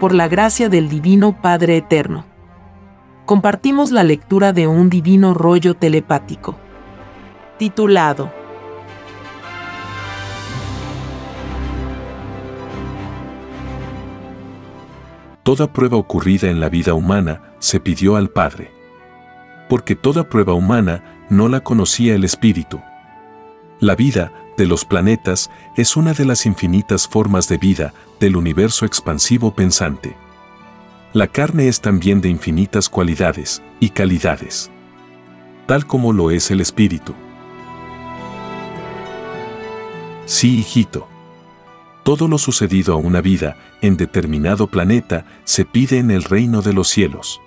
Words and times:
por 0.00 0.14
la 0.14 0.28
gracia 0.28 0.70
del 0.70 0.88
Divino 0.88 1.40
Padre 1.42 1.76
Eterno. 1.76 2.24
Compartimos 3.26 3.92
la 3.92 4.02
lectura 4.02 4.54
de 4.54 4.66
un 4.66 4.88
divino 4.88 5.34
rollo 5.34 5.74
telepático, 5.74 6.56
titulado 7.58 8.32
Toda 15.42 15.72
prueba 15.72 15.98
ocurrida 15.98 16.48
en 16.48 16.60
la 16.60 16.68
vida 16.68 16.94
humana 16.94 17.42
se 17.58 17.78
pidió 17.78 18.16
al 18.16 18.30
Padre. 18.30 18.70
Porque 19.68 19.96
toda 19.96 20.28
prueba 20.28 20.54
humana 20.54 21.26
no 21.28 21.48
la 21.48 21.60
conocía 21.60 22.14
el 22.14 22.24
Espíritu. 22.24 22.80
La 23.80 23.96
vida 23.96 24.32
de 24.60 24.66
los 24.66 24.84
planetas 24.84 25.50
es 25.74 25.96
una 25.96 26.12
de 26.12 26.26
las 26.26 26.44
infinitas 26.44 27.08
formas 27.08 27.48
de 27.48 27.56
vida 27.56 27.94
del 28.20 28.36
universo 28.36 28.84
expansivo 28.84 29.54
pensante. 29.54 30.18
La 31.14 31.28
carne 31.28 31.66
es 31.66 31.80
también 31.80 32.20
de 32.20 32.28
infinitas 32.28 32.90
cualidades 32.90 33.62
y 33.80 33.88
calidades, 33.88 34.70
tal 35.66 35.86
como 35.86 36.12
lo 36.12 36.30
es 36.30 36.50
el 36.50 36.60
espíritu. 36.60 37.14
Sí, 40.26 40.58
hijito. 40.58 41.08
Todo 42.02 42.28
lo 42.28 42.36
sucedido 42.36 42.92
a 42.92 42.96
una 42.96 43.22
vida 43.22 43.56
en 43.80 43.96
determinado 43.96 44.66
planeta 44.66 45.24
se 45.44 45.64
pide 45.64 45.96
en 45.96 46.10
el 46.10 46.22
reino 46.22 46.60
de 46.60 46.74
los 46.74 46.88
cielos. 46.88 47.40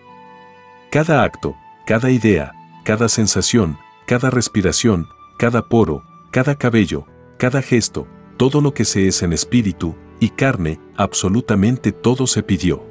Cada 0.90 1.22
acto, 1.22 1.56
cada 1.86 2.10
idea, 2.10 2.54
cada 2.84 3.08
sensación, 3.08 3.78
cada 4.08 4.32
respiración, 4.32 5.10
cada 5.38 5.62
poro, 5.62 6.04
cada 6.34 6.56
cabello, 6.56 7.06
cada 7.38 7.62
gesto, 7.62 8.08
todo 8.38 8.60
lo 8.60 8.74
que 8.74 8.86
se 8.86 9.08
es 9.08 9.22
en 9.22 9.34
espíritu 9.34 9.94
y 10.20 10.30
carne, 10.30 10.80
absolutamente 10.98 11.92
todo 11.92 12.26
se 12.26 12.42
pidió. 12.42 12.84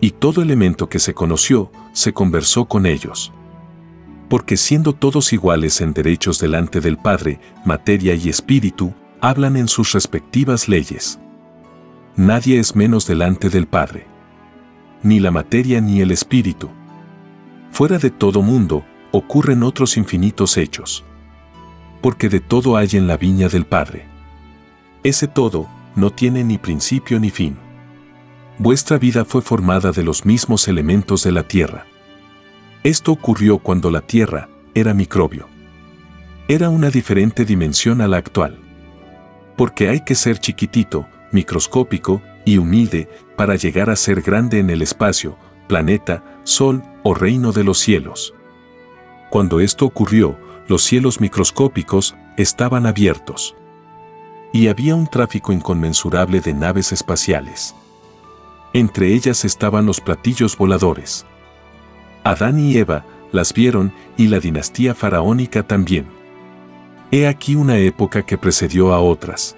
Y 0.00 0.12
todo 0.12 0.40
elemento 0.40 0.88
que 0.88 0.98
se 0.98 1.12
conoció, 1.12 1.70
se 1.92 2.14
conversó 2.14 2.64
con 2.64 2.86
ellos. 2.86 3.34
Porque 4.30 4.56
siendo 4.56 4.94
todos 4.94 5.34
iguales 5.34 5.82
en 5.82 5.92
derechos 5.92 6.38
delante 6.38 6.80
del 6.80 6.96
Padre, 6.96 7.38
materia 7.66 8.14
y 8.14 8.30
espíritu, 8.30 8.94
hablan 9.20 9.58
en 9.58 9.68
sus 9.68 9.92
respectivas 9.92 10.70
leyes. 10.70 11.18
Nadie 12.16 12.58
es 12.58 12.74
menos 12.74 13.06
delante 13.06 13.50
del 13.50 13.66
Padre. 13.66 14.06
Ni 15.02 15.20
la 15.20 15.30
materia 15.30 15.82
ni 15.82 16.00
el 16.00 16.12
espíritu. 16.12 16.70
Fuera 17.72 17.98
de 17.98 18.08
todo 18.08 18.40
mundo, 18.40 18.86
ocurren 19.12 19.62
otros 19.62 19.98
infinitos 19.98 20.56
hechos. 20.56 21.04
Porque 22.00 22.28
de 22.28 22.40
todo 22.40 22.76
hay 22.76 22.88
en 22.92 23.06
la 23.06 23.16
viña 23.16 23.48
del 23.48 23.66
Padre. 23.66 24.06
Ese 25.02 25.28
todo 25.28 25.68
no 25.96 26.10
tiene 26.10 26.44
ni 26.44 26.58
principio 26.58 27.18
ni 27.18 27.30
fin. 27.30 27.56
Vuestra 28.58 28.98
vida 28.98 29.24
fue 29.24 29.42
formada 29.42 29.92
de 29.92 30.02
los 30.02 30.24
mismos 30.24 30.68
elementos 30.68 31.24
de 31.24 31.32
la 31.32 31.42
tierra. 31.42 31.86
Esto 32.82 33.12
ocurrió 33.12 33.58
cuando 33.58 33.90
la 33.90 34.00
tierra 34.00 34.48
era 34.74 34.94
microbio. 34.94 35.48
Era 36.48 36.68
una 36.70 36.90
diferente 36.90 37.44
dimensión 37.44 38.00
a 38.00 38.08
la 38.08 38.16
actual 38.16 38.58
porque 39.58 39.88
hay 39.88 40.02
que 40.02 40.14
ser 40.14 40.38
chiquitito, 40.38 41.08
microscópico 41.32 42.22
y 42.44 42.58
humilde 42.58 43.08
para 43.36 43.56
llegar 43.56 43.90
a 43.90 43.96
ser 43.96 44.22
grande 44.22 44.60
en 44.60 44.70
el 44.70 44.82
espacio, 44.82 45.36
planeta, 45.66 46.22
sol 46.44 46.84
o 47.02 47.12
reino 47.12 47.50
de 47.50 47.64
los 47.64 47.78
cielos. 47.78 48.34
Cuando 49.30 49.58
esto 49.58 49.84
ocurrió, 49.84 50.38
los 50.68 50.84
cielos 50.84 51.20
microscópicos 51.20 52.14
estaban 52.36 52.86
abiertos. 52.86 53.56
Y 54.52 54.68
había 54.68 54.94
un 54.94 55.06
tráfico 55.06 55.52
inconmensurable 55.52 56.40
de 56.40 56.54
naves 56.54 56.92
espaciales. 56.92 57.74
Entre 58.74 59.14
ellas 59.14 59.44
estaban 59.44 59.86
los 59.86 60.00
platillos 60.00 60.56
voladores. 60.56 61.26
Adán 62.22 62.60
y 62.60 62.76
Eva 62.76 63.04
las 63.32 63.52
vieron 63.52 63.92
y 64.16 64.28
la 64.28 64.40
dinastía 64.40 64.94
faraónica 64.94 65.62
también. 65.62 66.06
He 67.10 67.26
aquí 67.26 67.54
una 67.54 67.78
época 67.78 68.22
que 68.24 68.36
precedió 68.36 68.92
a 68.92 69.00
otras. 69.00 69.56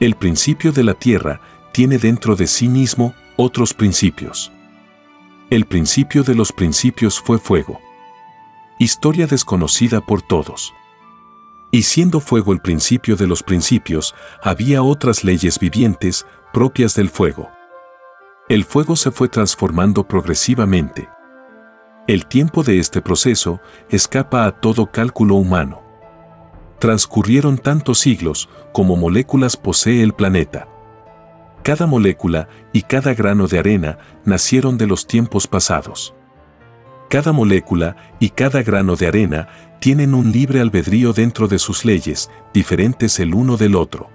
El 0.00 0.14
principio 0.14 0.72
de 0.72 0.84
la 0.84 0.94
tierra 0.94 1.40
tiene 1.72 1.98
dentro 1.98 2.36
de 2.36 2.46
sí 2.46 2.68
mismo 2.68 3.14
otros 3.36 3.74
principios. 3.74 4.50
El 5.50 5.66
principio 5.66 6.22
de 6.22 6.34
los 6.34 6.52
principios 6.52 7.20
fue 7.20 7.38
fuego. 7.38 7.78
Historia 8.78 9.26
desconocida 9.26 10.02
por 10.02 10.20
todos. 10.20 10.74
Y 11.70 11.84
siendo 11.84 12.20
fuego 12.20 12.52
el 12.52 12.60
principio 12.60 13.16
de 13.16 13.26
los 13.26 13.42
principios, 13.42 14.14
había 14.42 14.82
otras 14.82 15.24
leyes 15.24 15.58
vivientes 15.58 16.26
propias 16.52 16.94
del 16.94 17.08
fuego. 17.08 17.48
El 18.50 18.64
fuego 18.64 18.94
se 18.94 19.10
fue 19.10 19.28
transformando 19.30 20.06
progresivamente. 20.06 21.08
El 22.06 22.26
tiempo 22.26 22.62
de 22.62 22.78
este 22.78 23.00
proceso 23.00 23.62
escapa 23.88 24.44
a 24.44 24.60
todo 24.60 24.92
cálculo 24.92 25.36
humano. 25.36 25.82
Transcurrieron 26.78 27.56
tantos 27.56 27.98
siglos 27.98 28.50
como 28.74 28.94
moléculas 28.94 29.56
posee 29.56 30.02
el 30.02 30.12
planeta. 30.12 30.68
Cada 31.62 31.86
molécula 31.86 32.46
y 32.74 32.82
cada 32.82 33.14
grano 33.14 33.46
de 33.48 33.58
arena 33.58 33.96
nacieron 34.26 34.76
de 34.76 34.86
los 34.86 35.06
tiempos 35.06 35.46
pasados. 35.46 36.14
Cada 37.08 37.32
molécula 37.32 37.96
y 38.18 38.30
cada 38.30 38.62
grano 38.62 38.96
de 38.96 39.06
arena 39.06 39.48
tienen 39.78 40.14
un 40.14 40.32
libre 40.32 40.60
albedrío 40.60 41.12
dentro 41.12 41.46
de 41.46 41.58
sus 41.58 41.84
leyes, 41.84 42.30
diferentes 42.52 43.20
el 43.20 43.34
uno 43.34 43.56
del 43.56 43.76
otro. 43.76 44.10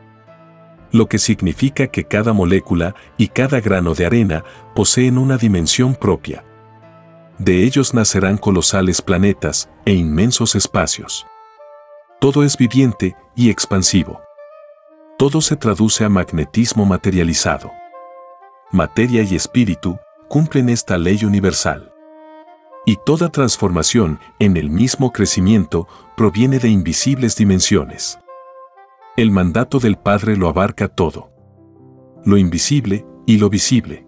Lo 0.91 1.07
que 1.07 1.17
significa 1.17 1.87
que 1.87 2.03
cada 2.03 2.33
molécula 2.33 2.95
y 3.17 3.29
cada 3.29 3.61
grano 3.61 3.93
de 3.93 4.05
arena 4.05 4.43
poseen 4.75 5.17
una 5.17 5.37
dimensión 5.37 5.95
propia. 5.95 6.43
De 7.37 7.63
ellos 7.63 7.93
nacerán 7.93 8.37
colosales 8.37 9.01
planetas 9.01 9.69
e 9.85 9.93
inmensos 9.93 10.53
espacios. 10.55 11.25
Todo 12.19 12.43
es 12.43 12.57
viviente 12.57 13.15
y 13.35 13.49
expansivo. 13.49 14.21
Todo 15.17 15.39
se 15.39 15.55
traduce 15.55 16.03
a 16.03 16.09
magnetismo 16.09 16.85
materializado. 16.85 17.71
Materia 18.71 19.23
y 19.23 19.35
espíritu 19.35 19.97
cumplen 20.27 20.69
esta 20.69 20.97
ley 20.97 21.23
universal. 21.23 21.90
Y 22.91 22.97
toda 23.05 23.29
transformación 23.29 24.19
en 24.37 24.57
el 24.57 24.69
mismo 24.69 25.13
crecimiento 25.13 25.87
proviene 26.17 26.59
de 26.59 26.67
invisibles 26.67 27.37
dimensiones. 27.37 28.19
El 29.15 29.31
mandato 29.31 29.79
del 29.79 29.95
Padre 29.97 30.35
lo 30.35 30.49
abarca 30.49 30.89
todo. 30.89 31.31
Lo 32.25 32.35
invisible 32.35 33.05
y 33.25 33.37
lo 33.37 33.49
visible. 33.49 34.05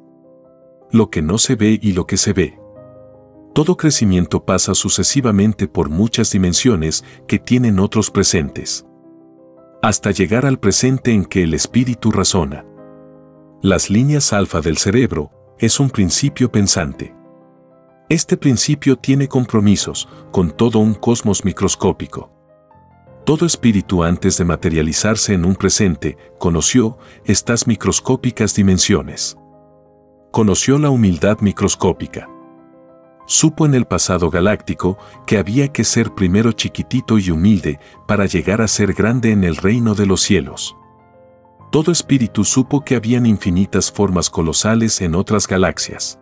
Lo 0.91 1.09
que 1.09 1.21
no 1.21 1.37
se 1.37 1.55
ve 1.55 1.79
y 1.81 1.93
lo 1.93 2.05
que 2.05 2.17
se 2.17 2.33
ve. 2.33 2.59
Todo 3.53 3.77
crecimiento 3.77 4.43
pasa 4.43 4.75
sucesivamente 4.75 5.69
por 5.69 5.89
muchas 5.89 6.31
dimensiones 6.31 7.05
que 7.25 7.39
tienen 7.39 7.79
otros 7.79 8.11
presentes. 8.11 8.85
Hasta 9.81 10.11
llegar 10.11 10.45
al 10.45 10.59
presente 10.59 11.13
en 11.13 11.23
que 11.23 11.43
el 11.43 11.53
espíritu 11.53 12.11
razona. 12.11 12.65
Las 13.61 13.89
líneas 13.89 14.33
alfa 14.33 14.59
del 14.59 14.75
cerebro 14.75 15.31
es 15.57 15.79
un 15.79 15.89
principio 15.89 16.51
pensante. 16.51 17.15
Este 18.09 18.37
principio 18.37 18.97
tiene 18.97 19.27
compromisos 19.27 20.07
con 20.31 20.51
todo 20.51 20.79
un 20.79 20.93
cosmos 20.93 21.45
microscópico. 21.45 22.31
Todo 23.25 23.45
espíritu 23.45 24.03
antes 24.03 24.37
de 24.37 24.45
materializarse 24.45 25.33
en 25.33 25.45
un 25.45 25.55
presente 25.55 26.17
conoció 26.37 26.97
estas 27.25 27.67
microscópicas 27.67 28.53
dimensiones. 28.55 29.37
Conoció 30.31 30.77
la 30.77 30.89
humildad 30.89 31.39
microscópica 31.39 32.27
supo 33.25 33.65
en 33.65 33.73
el 33.73 33.85
pasado 33.85 34.29
galáctico 34.29 34.97
que 35.25 35.37
había 35.37 35.71
que 35.71 35.83
ser 35.83 36.13
primero 36.13 36.51
chiquitito 36.51 37.17
y 37.17 37.31
humilde 37.31 37.79
para 38.07 38.25
llegar 38.25 38.61
a 38.61 38.67
ser 38.67 38.93
grande 38.93 39.31
en 39.31 39.43
el 39.43 39.55
reino 39.55 39.95
de 39.95 40.05
los 40.05 40.21
cielos. 40.21 40.75
Todo 41.71 41.91
espíritu 41.91 42.43
supo 42.43 42.81
que 42.81 42.95
habían 42.95 43.25
infinitas 43.25 43.91
formas 43.91 44.29
colosales 44.29 45.01
en 45.01 45.15
otras 45.15 45.47
galaxias. 45.47 46.19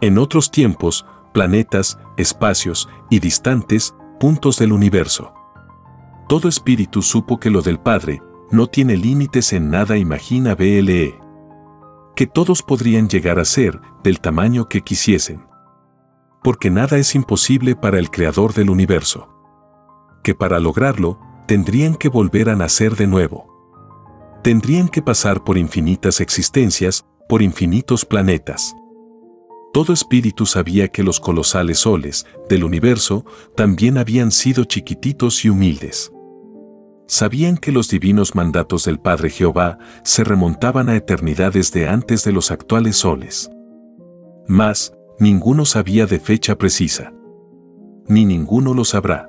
En 0.00 0.18
otros 0.18 0.50
tiempos, 0.50 1.06
planetas, 1.32 1.98
espacios 2.16 2.88
y 3.10 3.20
distantes 3.20 3.94
puntos 4.18 4.58
del 4.58 4.72
universo. 4.72 5.32
Todo 6.28 6.48
espíritu 6.48 7.02
supo 7.02 7.38
que 7.38 7.50
lo 7.50 7.62
del 7.62 7.78
Padre 7.78 8.22
no 8.50 8.66
tiene 8.66 8.96
límites 8.96 9.52
en 9.52 9.70
nada 9.70 9.96
imagina 9.96 10.54
BLE. 10.54 11.18
Que 12.16 12.26
todos 12.26 12.62
podrían 12.62 13.08
llegar 13.08 13.38
a 13.38 13.44
ser 13.44 13.80
del 14.02 14.20
tamaño 14.20 14.68
que 14.68 14.82
quisiesen 14.82 15.50
porque 16.42 16.70
nada 16.70 16.96
es 16.96 17.14
imposible 17.14 17.76
para 17.76 17.98
el 17.98 18.10
Creador 18.10 18.54
del 18.54 18.70
universo. 18.70 19.28
Que 20.22 20.34
para 20.34 20.58
lograrlo, 20.58 21.18
tendrían 21.46 21.94
que 21.94 22.08
volver 22.08 22.48
a 22.48 22.56
nacer 22.56 22.96
de 22.96 23.06
nuevo. 23.06 23.46
Tendrían 24.42 24.88
que 24.88 25.02
pasar 25.02 25.44
por 25.44 25.58
infinitas 25.58 26.20
existencias, 26.20 27.04
por 27.28 27.42
infinitos 27.42 28.04
planetas. 28.04 28.74
Todo 29.72 29.92
espíritu 29.92 30.46
sabía 30.46 30.88
que 30.88 31.04
los 31.04 31.20
colosales 31.20 31.78
soles 31.78 32.26
del 32.48 32.64
universo 32.64 33.24
también 33.54 33.98
habían 33.98 34.32
sido 34.32 34.64
chiquititos 34.64 35.44
y 35.44 35.48
humildes. 35.48 36.12
sabían 37.06 37.56
que 37.56 37.72
los 37.72 37.88
divinos 37.88 38.36
mandatos 38.36 38.84
del 38.84 39.00
Padre 39.00 39.30
Jehová 39.30 39.78
se 40.04 40.22
remontaban 40.22 40.88
a 40.88 40.94
eternidades 40.94 41.72
de 41.72 41.88
antes 41.88 42.22
de 42.22 42.30
los 42.30 42.52
actuales 42.52 42.96
soles. 42.96 43.50
Mas, 44.46 44.92
ninguno 45.18 45.64
sabía 45.64 46.06
de 46.06 46.20
fecha 46.20 46.56
precisa. 46.56 47.12
Ni 48.06 48.24
ninguno 48.24 48.74
lo 48.74 48.84
sabrá. 48.84 49.28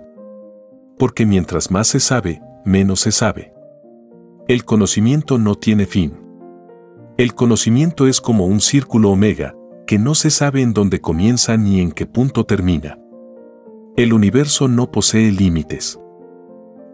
Porque 1.00 1.26
mientras 1.26 1.72
más 1.72 1.88
se 1.88 2.00
sabe, 2.00 2.40
menos 2.66 3.00
se 3.00 3.12
sabe. 3.12 3.52
El 4.48 4.64
conocimiento 4.64 5.40
no 5.40 5.56
tiene 5.56 5.88
fin. 5.88 6.20
El 7.18 7.34
conocimiento 7.34 8.06
es 8.06 8.22
como 8.22 8.46
un 8.46 8.62
círculo 8.62 9.10
omega, 9.10 9.56
que 9.92 10.00
no 10.00 10.16
se 10.16 10.30
sabe 10.30 10.62
en 10.62 10.72
dónde 10.72 11.02
comienza 11.02 11.58
ni 11.58 11.82
en 11.82 11.92
qué 11.92 12.06
punto 12.06 12.46
termina. 12.46 12.98
El 13.98 14.14
universo 14.14 14.70
no 14.70 14.90
posee 14.90 15.34
límites. 15.34 16.00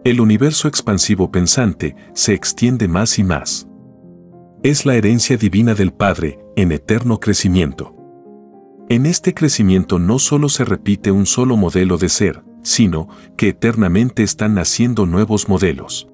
El 0.02 0.20
universo 0.20 0.66
expansivo 0.66 1.30
pensante 1.30 1.94
se 2.12 2.34
extiende 2.34 2.88
más 2.88 3.20
y 3.20 3.22
más. 3.22 3.68
Es 4.64 4.84
la 4.84 4.96
herencia 4.96 5.36
divina 5.36 5.74
del 5.74 5.92
Padre 5.92 6.40
en 6.56 6.72
eterno 6.72 7.20
crecimiento. 7.20 7.94
En 8.88 9.06
este 9.06 9.32
crecimiento 9.32 10.00
no 10.00 10.18
solo 10.18 10.48
se 10.48 10.64
repite 10.64 11.12
un 11.12 11.24
solo 11.24 11.56
modelo 11.56 11.98
de 11.98 12.08
ser, 12.08 12.42
sino 12.64 13.06
que 13.36 13.50
eternamente 13.50 14.24
están 14.24 14.54
naciendo 14.54 15.06
nuevos 15.06 15.48
modelos. 15.48 16.08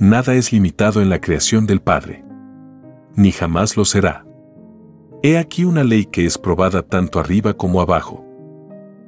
Nada 0.00 0.34
es 0.34 0.52
limitado 0.52 1.02
en 1.02 1.08
la 1.08 1.20
creación 1.20 1.66
del 1.66 1.80
Padre. 1.80 2.24
Ni 3.14 3.30
jamás 3.30 3.76
lo 3.76 3.84
será. 3.84 4.23
He 5.26 5.38
aquí 5.38 5.64
una 5.64 5.84
ley 5.84 6.04
que 6.04 6.26
es 6.26 6.36
probada 6.36 6.82
tanto 6.82 7.18
arriba 7.18 7.54
como 7.54 7.80
abajo. 7.80 8.22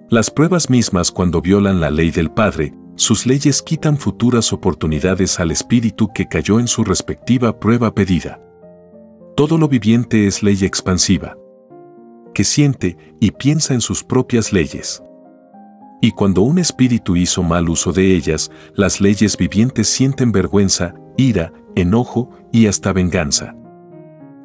Las 0.08 0.30
pruebas 0.30 0.70
mismas 0.70 1.10
cuando 1.10 1.42
violan 1.42 1.78
la 1.78 1.90
ley 1.90 2.10
del 2.10 2.30
Padre 2.30 2.72
sus 2.94 3.26
leyes 3.26 3.60
quitan 3.60 3.98
futuras 3.98 4.50
oportunidades 4.54 5.38
al 5.40 5.50
espíritu 5.50 6.08
que 6.14 6.26
cayó 6.26 6.58
en 6.58 6.68
su 6.68 6.84
respectiva 6.84 7.60
prueba 7.60 7.94
pedida. 7.94 8.40
Todo 9.36 9.58
lo 9.58 9.68
viviente 9.68 10.26
es 10.26 10.42
ley 10.42 10.56
expansiva, 10.62 11.36
que 12.32 12.44
siente 12.44 12.96
y 13.20 13.32
piensa 13.32 13.74
en 13.74 13.82
sus 13.82 14.02
propias 14.02 14.54
leyes. 14.54 15.02
Y 16.00 16.12
cuando 16.12 16.40
un 16.40 16.58
espíritu 16.58 17.16
hizo 17.16 17.42
mal 17.42 17.68
uso 17.68 17.92
de 17.92 18.16
ellas, 18.16 18.50
las 18.74 19.02
leyes 19.02 19.36
vivientes 19.36 19.86
sienten 19.88 20.32
vergüenza, 20.32 20.94
ira, 21.18 21.52
enojo 21.74 22.30
y 22.52 22.68
hasta 22.68 22.94
venganza. 22.94 23.54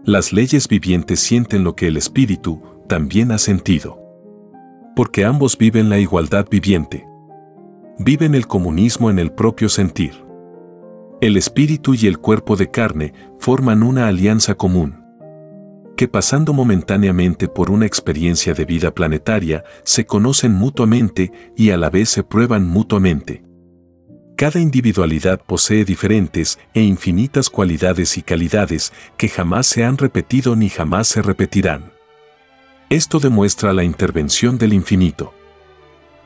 Las 0.03 0.33
leyes 0.33 0.67
vivientes 0.67 1.19
sienten 1.19 1.63
lo 1.63 1.75
que 1.75 1.87
el 1.87 1.97
espíritu 1.97 2.61
también 2.87 3.31
ha 3.31 3.37
sentido. 3.37 3.99
Porque 4.95 5.25
ambos 5.25 5.57
viven 5.57 5.89
la 5.89 5.99
igualdad 5.99 6.47
viviente 6.49 7.05
viven 8.03 8.33
el 8.33 8.47
comunismo 8.47 9.11
en 9.11 9.19
el 9.19 9.31
propio 9.31 9.69
sentir. 9.69 10.13
El 11.21 11.37
espíritu 11.37 11.93
y 11.93 12.07
el 12.07 12.17
cuerpo 12.17 12.55
de 12.55 12.71
carne 12.71 13.13
forman 13.39 13.83
una 13.83 14.07
alianza 14.07 14.55
común, 14.55 15.03
que 15.95 16.07
pasando 16.07 16.51
momentáneamente 16.51 17.47
por 17.47 17.69
una 17.69 17.85
experiencia 17.85 18.55
de 18.55 18.65
vida 18.65 18.91
planetaria, 18.91 19.63
se 19.83 20.05
conocen 20.05 20.53
mutuamente 20.53 21.31
y 21.55 21.69
a 21.69 21.77
la 21.77 21.91
vez 21.91 22.09
se 22.09 22.23
prueban 22.23 22.67
mutuamente. 22.67 23.43
Cada 24.41 24.59
individualidad 24.59 25.39
posee 25.45 25.85
diferentes 25.85 26.57
e 26.73 26.81
infinitas 26.81 27.47
cualidades 27.47 28.17
y 28.17 28.23
calidades 28.23 28.91
que 29.15 29.29
jamás 29.29 29.67
se 29.67 29.83
han 29.83 29.99
repetido 29.99 30.55
ni 30.55 30.69
jamás 30.69 31.07
se 31.07 31.21
repetirán. 31.21 31.91
Esto 32.89 33.19
demuestra 33.19 33.71
la 33.71 33.83
intervención 33.83 34.57
del 34.57 34.73
infinito 34.73 35.35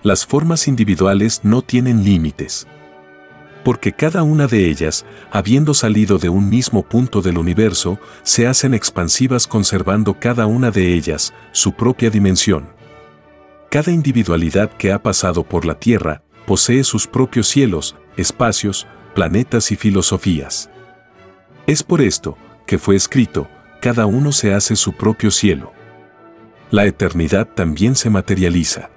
las 0.06 0.24
formas 0.24 0.68
individuales 0.68 1.40
no 1.42 1.64
tienen 1.64 2.04
límites. 2.04 2.68
Porque 3.64 3.92
cada 3.92 4.22
una 4.22 4.46
de 4.46 4.70
ellas, 4.70 5.04
habiendo 5.32 5.74
salido 5.74 6.20
de 6.20 6.30
un 6.30 6.48
mismo 6.48 6.84
punto 6.84 7.24
del 7.24 7.40
universo, 7.40 7.98
se 8.22 8.46
hacen 8.46 8.76
expansivas 8.76 9.48
conservando 9.48 10.20
cada 10.20 10.46
una 10.46 10.70
de 10.70 10.94
ellas 10.94 11.34
su 11.54 11.74
propia 11.74 12.12
dimensión. 12.12 12.68
Cada 13.72 13.92
individualidad 13.92 14.72
que 14.78 14.92
ha 14.92 15.02
pasado 15.02 15.44
por 15.44 15.66
la 15.66 15.80
Tierra 15.80 16.22
posee 16.46 16.84
sus 16.84 17.08
propios 17.08 17.48
cielos, 17.48 17.96
espacios, 18.18 18.88
planetas 19.14 19.72
y 19.72 19.76
filosofías. 19.76 20.70
Es 21.68 21.84
por 21.84 22.02
esto 22.02 22.38
que 22.66 22.78
fue 22.78 22.96
escrito, 22.96 23.48
cada 23.82 24.06
uno 24.06 24.32
se 24.32 24.54
hace 24.54 24.76
su 24.76 24.94
propio 24.94 25.32
cielo. 25.32 25.72
La 26.72 26.86
eternidad 26.86 27.48
también 27.48 27.96
se 27.96 28.10
materializa 28.10 28.90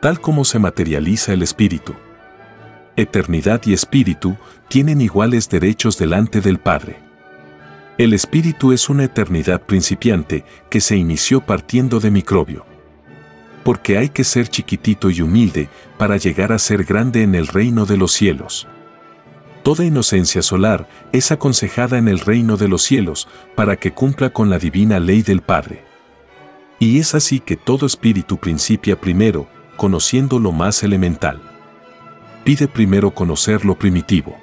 tal 0.00 0.20
como 0.20 0.44
se 0.44 0.58
materializa 0.58 1.32
el 1.32 1.42
espíritu. 1.42 1.94
Eternidad 2.96 3.60
y 3.66 3.74
espíritu 3.74 4.36
tienen 4.68 5.00
iguales 5.00 5.48
derechos 5.48 5.98
delante 5.98 6.40
del 6.40 6.58
Padre. 6.58 6.98
El 7.98 8.14
espíritu 8.14 8.72
es 8.72 8.88
una 8.88 9.04
eternidad 9.04 9.60
principiante 9.62 10.44
que 10.70 10.80
se 10.80 10.96
inició 10.96 11.42
partiendo 11.42 12.00
de 12.00 12.10
microbio. 12.10 12.64
Porque 13.62 13.98
hay 13.98 14.08
que 14.08 14.24
ser 14.24 14.48
chiquitito 14.48 15.10
y 15.10 15.20
humilde 15.20 15.68
para 15.98 16.16
llegar 16.16 16.52
a 16.52 16.58
ser 16.58 16.84
grande 16.84 17.22
en 17.22 17.34
el 17.34 17.46
reino 17.46 17.86
de 17.86 17.96
los 17.96 18.12
cielos. 18.12 18.66
Toda 19.62 19.84
inocencia 19.84 20.40
solar 20.40 20.88
es 21.12 21.30
aconsejada 21.32 21.98
en 21.98 22.08
el 22.08 22.20
reino 22.20 22.56
de 22.56 22.68
los 22.68 22.82
cielos 22.82 23.28
para 23.54 23.76
que 23.76 23.92
cumpla 23.92 24.30
con 24.30 24.48
la 24.48 24.58
divina 24.58 24.98
ley 24.98 25.22
del 25.22 25.42
Padre. 25.42 25.84
Y 26.78 26.98
es 26.98 27.14
así 27.14 27.40
que 27.40 27.56
todo 27.56 27.84
espíritu 27.84 28.38
principia 28.38 28.98
primero, 28.98 29.48
conociendo 29.76 30.38
lo 30.38 30.52
más 30.52 30.82
elemental. 30.82 31.42
Pide 32.42 32.68
primero 32.68 33.10
conocer 33.10 33.66
lo 33.66 33.78
primitivo. 33.78 34.38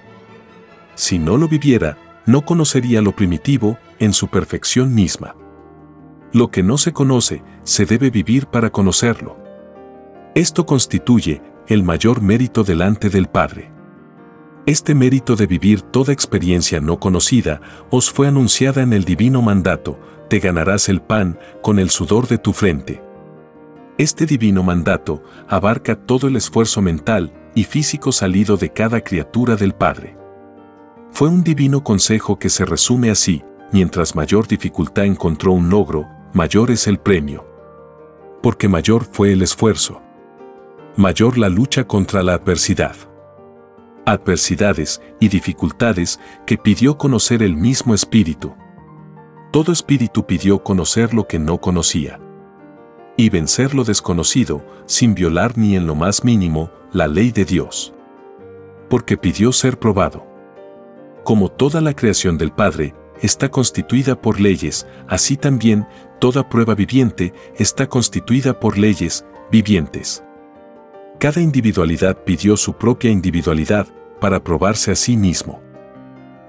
Si 0.93 1.17
no 1.17 1.35
lo 1.37 1.47
viviera, 1.47 1.97
no 2.27 2.45
conocería 2.45 3.01
lo 3.01 3.15
primitivo 3.15 3.79
en 3.97 4.13
su 4.13 4.27
perfección 4.27 4.93
misma. 4.93 5.35
Lo 6.33 6.51
que 6.51 6.63
no 6.63 6.77
se 6.77 6.93
conoce, 6.93 7.43
se 7.63 7.85
debe 7.85 8.09
vivir 8.09 8.47
para 8.47 8.69
conocerlo. 8.69 9.37
Esto 10.35 10.65
constituye 10.65 11.41
el 11.67 11.83
mayor 11.83 12.21
mérito 12.21 12.63
delante 12.63 13.09
del 13.09 13.27
Padre. 13.27 13.71
Este 14.65 14.93
mérito 14.93 15.35
de 15.35 15.47
vivir 15.47 15.81
toda 15.81 16.11
experiencia 16.11 16.81
no 16.81 16.99
conocida 16.99 17.61
os 17.89 18.11
fue 18.11 18.27
anunciada 18.27 18.81
en 18.81 18.91
el 18.91 19.05
divino 19.05 19.41
mandato, 19.41 19.97
te 20.29 20.39
ganarás 20.39 20.89
el 20.89 21.01
pan 21.01 21.39
con 21.61 21.79
el 21.79 21.89
sudor 21.89 22.27
de 22.27 22.37
tu 22.37 22.51
frente. 22.51 23.01
Este 23.97 24.25
divino 24.25 24.63
mandato 24.63 25.23
abarca 25.47 25.95
todo 25.95 26.27
el 26.27 26.35
esfuerzo 26.35 26.81
mental 26.81 27.33
y 27.55 27.63
físico 27.63 28.11
salido 28.11 28.57
de 28.57 28.71
cada 28.71 29.01
criatura 29.01 29.55
del 29.55 29.73
Padre. 29.73 30.17
Fue 31.11 31.29
un 31.29 31.43
divino 31.43 31.83
consejo 31.83 32.37
que 32.37 32.49
se 32.49 32.65
resume 32.65 33.09
así, 33.09 33.43
mientras 33.71 34.15
mayor 34.15 34.47
dificultad 34.47 35.05
encontró 35.05 35.53
un 35.53 35.69
logro, 35.69 36.07
mayor 36.37 36.69
es 36.69 36.85
el 36.85 36.99
premio. 36.99 37.43
Porque 38.43 38.67
mayor 38.67 39.05
fue 39.11 39.33
el 39.33 39.41
esfuerzo. 39.41 40.03
Mayor 40.95 41.39
la 41.39 41.49
lucha 41.49 41.85
contra 41.87 42.21
la 42.21 42.35
adversidad. 42.35 42.95
Adversidades 44.05 45.01
y 45.19 45.29
dificultades 45.29 46.19
que 46.45 46.59
pidió 46.59 46.95
conocer 46.95 47.41
el 47.41 47.55
mismo 47.55 47.95
espíritu. 47.95 48.53
Todo 49.51 49.71
espíritu 49.71 50.27
pidió 50.27 50.63
conocer 50.63 51.11
lo 51.15 51.27
que 51.27 51.39
no 51.39 51.59
conocía 51.59 52.19
y 53.19 53.31
vencer 53.31 53.73
lo 53.73 53.83
desconocido, 53.83 54.63
sin 54.85 55.15
violar 55.15 55.57
ni 55.57 55.75
en 55.75 55.87
lo 55.87 55.95
más 55.95 56.23
mínimo 56.23 56.69
la 56.93 57.07
ley 57.07 57.31
de 57.31 57.45
Dios. 57.45 57.95
Porque 58.91 59.17
pidió 59.17 59.51
ser 59.51 59.79
probado. 59.79 60.23
Como 61.23 61.49
toda 61.49 61.81
la 61.81 61.95
creación 61.95 62.37
del 62.37 62.51
Padre 62.51 62.93
está 63.21 63.49
constituida 63.49 64.21
por 64.21 64.39
leyes, 64.39 64.85
así 65.07 65.35
también 65.35 65.87
toda 66.19 66.47
prueba 66.47 66.75
viviente 66.75 67.33
está 67.55 67.87
constituida 67.87 68.59
por 68.59 68.77
leyes 68.77 69.25
vivientes. 69.51 70.23
Cada 71.19 71.41
individualidad 71.41 72.23
pidió 72.23 72.57
su 72.57 72.73
propia 72.73 73.09
individualidad 73.11 73.87
para 74.19 74.43
probarse 74.43 74.91
a 74.91 74.95
sí 74.95 75.17
mismo. 75.17 75.61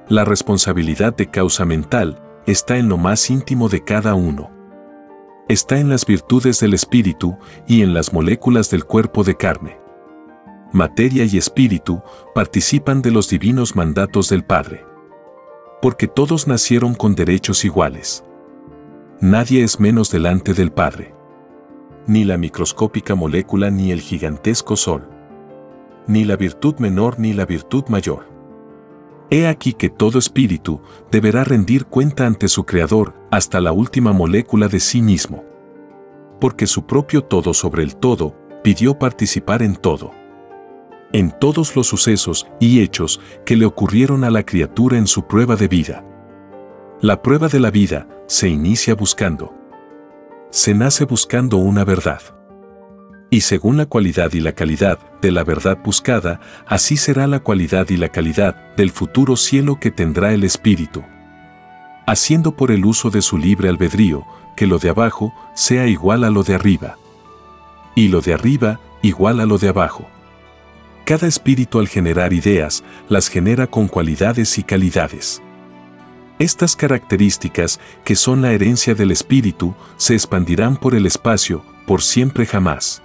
La 0.08 0.25
responsabilidad 0.25 1.14
de 1.14 1.30
causa 1.30 1.64
mental 1.64 2.22
está 2.46 2.76
en 2.76 2.88
lo 2.88 2.96
más 2.96 3.30
íntimo 3.30 3.68
de 3.68 3.84
cada 3.84 4.14
uno 4.14 4.58
está 5.48 5.78
en 5.78 5.88
las 5.88 6.04
virtudes 6.04 6.60
del 6.60 6.75
espíritu 6.75 7.37
y 7.66 7.82
en 7.82 7.94
las 7.94 8.12
moléculas 8.12 8.70
del 8.70 8.84
cuerpo 8.84 9.25
de 9.25 9.34
carne. 9.34 9.80
Materia 10.72 11.25
y 11.25 11.38
espíritu 11.38 12.02
participan 12.34 13.00
de 13.00 13.10
los 13.10 13.30
divinos 13.30 13.75
mandatos 13.75 14.28
del 14.28 14.44
Padre. 14.44 14.84
Porque 15.80 16.06
todos 16.06 16.46
nacieron 16.46 16.94
con 16.94 17.14
derechos 17.14 17.64
iguales. 17.64 18.22
Nadie 19.20 19.64
es 19.64 19.80
menos 19.80 20.12
delante 20.12 20.54
del 20.54 20.70
Padre. 20.70 21.12
Ni 22.06 22.22
la 22.22 22.38
microscópica 22.38 23.16
molécula 23.16 23.68
ni 23.68 23.90
el 23.90 24.00
gigantesco 24.00 24.76
sol. 24.76 25.08
Ni 26.06 26.25
la 26.25 26.37
virtud 26.37 26.76
menor 26.78 27.18
ni 27.18 27.32
la 27.32 27.44
virtud 27.44 27.84
mayor 27.88 28.26
He 29.28 29.48
aquí 29.48 29.72
que 29.72 29.90
todo 29.90 30.20
espíritu 30.20 30.80
deberá 31.10 31.42
rendir 31.42 31.87
cuenta 31.87 32.26
ante 32.26 32.46
su 32.46 32.64
Creador 32.64 33.12
hasta 33.32 33.60
la 33.60 33.72
última 33.72 34.12
molécula 34.12 34.68
de 34.68 34.78
sí 34.78 35.02
mismo. 35.02 35.44
Porque 36.40 36.68
su 36.68 36.87
propio 36.87 37.25
todo 37.25 37.52
sobre 37.54 37.82
el 37.82 37.96
todo 37.96 38.37
pidió 38.62 38.98
participar 38.98 39.62
en 39.62 39.75
todo. 39.75 40.12
en 41.12 41.32
todos 41.40 41.75
los 41.75 41.87
sucesos 41.87 42.46
y 42.60 42.82
hechos 42.82 43.20
que 43.46 43.56
le 43.56 43.64
ocurrieron 43.64 44.25
a 44.25 44.30
la 44.30 44.44
criatura 44.44 44.98
en 44.98 45.06
su 45.06 45.26
prueba 45.26 45.56
de 45.56 45.66
vida. 45.66 46.04
La 47.00 47.22
prueba 47.22 47.48
de 47.48 47.60
la 47.60 47.70
vida 47.70 48.06
se 48.28 48.47
inicia 48.47 48.94
buscando. 48.94 49.54
Se 50.50 50.75
nace 50.75 51.06
buscando 51.06 51.56
una 51.56 51.82
verdad. 51.82 52.20
Y 53.30 53.40
según 53.40 53.78
la 53.78 53.87
cualidad 53.87 54.35
y 54.35 54.40
la 54.40 54.52
calidad 54.52 54.99
de 55.23 55.32
la 55.32 55.44
verdad 55.44 55.78
buscada, 55.82 56.38
así 56.66 56.99
será 56.99 57.26
la 57.26 57.40
cualidad 57.40 57.88
y 57.88 57.97
la 57.97 58.11
calidad 58.11 58.76
del 58.76 58.90
futuro 58.90 59.35
cielo 59.35 59.80
que 59.80 59.90
tendrá 59.90 60.35
el 60.35 60.44
espíritu. 60.44 61.02
Haciendo 62.06 62.54
por 62.54 62.70
el 62.70 62.85
uso 62.85 63.08
de 63.08 63.23
su 63.23 63.38
libre 63.38 63.70
albedrío, 63.70 64.26
que 64.56 64.66
lo 64.66 64.78
de 64.78 64.90
abajo 64.90 65.32
sea 65.54 65.87
igual 65.87 66.23
a 66.23 66.28
lo 66.28 66.42
de 66.42 66.54
arriba. 66.54 66.99
Y 67.94 68.08
lo 68.08 68.20
de 68.20 68.35
arriba 68.35 68.78
igual 69.00 69.40
a 69.40 69.47
lo 69.47 69.56
de 69.56 69.70
abajo. 69.70 70.06
Cada 71.06 71.26
espíritu 71.26 71.78
al 71.78 71.88
generar 71.88 72.35
ideas 72.35 72.85
las 73.08 73.28
genera 73.28 73.68
con 73.68 73.88
cualidades 73.88 74.58
y 74.58 74.64
calidades. 74.64 75.42
Estas 76.38 76.76
características, 76.76 77.80
que 78.04 78.14
son 78.14 78.42
la 78.42 78.52
herencia 78.52 78.95
del 78.95 79.11
espíritu, 79.11 79.75
se 79.97 80.14
expandirán 80.14 80.76
por 80.76 80.95
el 80.95 81.07
espacio, 81.07 81.64
por 81.87 82.02
siempre 82.02 82.47
jamás. 82.47 83.02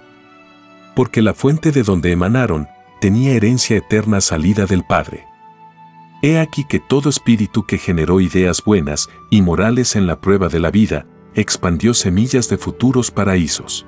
Porque 0.94 1.20
la 1.20 1.34
fuente 1.34 1.72
de 1.72 1.82
donde 1.82 2.12
emanaron 2.12 2.68
tenía 3.00 3.32
herencia 3.32 3.76
eterna 3.76 4.20
salida 4.20 4.66
del 4.66 4.84
Padre. 4.84 5.26
He 6.22 6.38
aquí 6.38 6.64
que 6.64 6.78
todo 6.78 7.10
espíritu 7.10 7.66
que 7.66 7.76
generó 7.76 8.20
ideas 8.20 8.62
buenas 8.64 9.08
y 9.30 9.42
morales 9.42 9.96
en 9.96 10.06
la 10.06 10.20
prueba 10.20 10.48
de 10.48 10.60
la 10.60 10.70
vida, 10.70 11.06
expandió 11.34 11.92
semillas 11.92 12.48
de 12.48 12.56
futuros 12.56 13.10
paraísos 13.10 13.86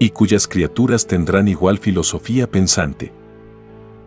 y 0.00 0.10
cuyas 0.10 0.48
criaturas 0.48 1.06
tendrán 1.06 1.46
igual 1.46 1.78
filosofía 1.78 2.50
pensante. 2.50 3.12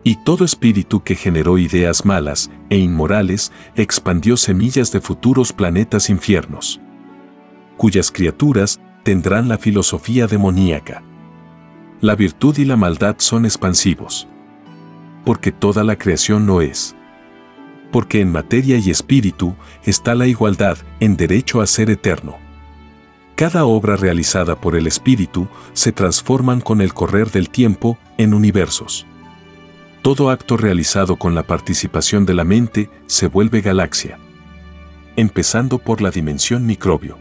Y 0.06 0.16
todo 0.16 0.44
espíritu 0.44 1.02
que 1.02 1.16
generó 1.16 1.56
ideas 1.56 2.04
malas 2.04 2.50
e 2.68 2.76
inmorales 2.76 3.52
expandió 3.74 4.36
semillas 4.36 4.92
de 4.92 5.00
futuros 5.00 5.54
planetas 5.54 6.10
infiernos, 6.10 6.78
cuyas 7.78 8.12
criaturas 8.12 8.80
tendrán 9.02 9.48
la 9.48 9.56
filosofía 9.56 10.26
demoníaca. 10.26 11.02
La 12.02 12.16
virtud 12.16 12.58
y 12.58 12.66
la 12.66 12.76
maldad 12.76 13.16
son 13.18 13.46
expansivos. 13.46 14.28
Porque 15.24 15.52
toda 15.52 15.84
la 15.84 15.96
creación 15.96 16.44
no 16.44 16.60
es. 16.60 16.94
Porque 17.90 18.20
en 18.20 18.30
materia 18.30 18.76
y 18.76 18.90
espíritu 18.90 19.54
está 19.84 20.14
la 20.14 20.26
igualdad 20.26 20.76
en 21.00 21.16
derecho 21.16 21.62
a 21.62 21.66
ser 21.66 21.88
eterno. 21.88 22.36
Cada 23.36 23.64
obra 23.64 23.96
realizada 23.96 24.60
por 24.60 24.76
el 24.76 24.86
espíritu 24.86 25.48
se 25.72 25.92
transforman 25.92 26.60
con 26.60 26.82
el 26.82 26.92
correr 26.92 27.30
del 27.30 27.48
tiempo 27.48 27.96
en 28.18 28.34
universos. 28.34 29.06
Todo 30.04 30.28
acto 30.28 30.58
realizado 30.58 31.16
con 31.16 31.34
la 31.34 31.44
participación 31.44 32.26
de 32.26 32.34
la 32.34 32.44
mente 32.44 32.90
se 33.06 33.26
vuelve 33.26 33.62
galaxia. 33.62 34.18
Empezando 35.16 35.78
por 35.78 36.02
la 36.02 36.10
dimensión 36.10 36.66
microbio. 36.66 37.16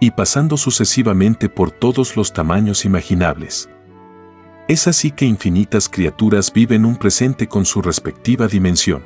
Y 0.00 0.10
pasando 0.10 0.56
sucesivamente 0.56 1.48
por 1.48 1.70
todos 1.70 2.16
los 2.16 2.32
tamaños 2.32 2.84
imaginables. 2.84 3.68
Es 4.66 4.88
así 4.88 5.12
que 5.12 5.26
infinitas 5.26 5.88
criaturas 5.88 6.52
viven 6.52 6.84
un 6.84 6.96
presente 6.96 7.46
con 7.46 7.64
su 7.64 7.80
respectiva 7.82 8.48
dimensión. 8.48 9.04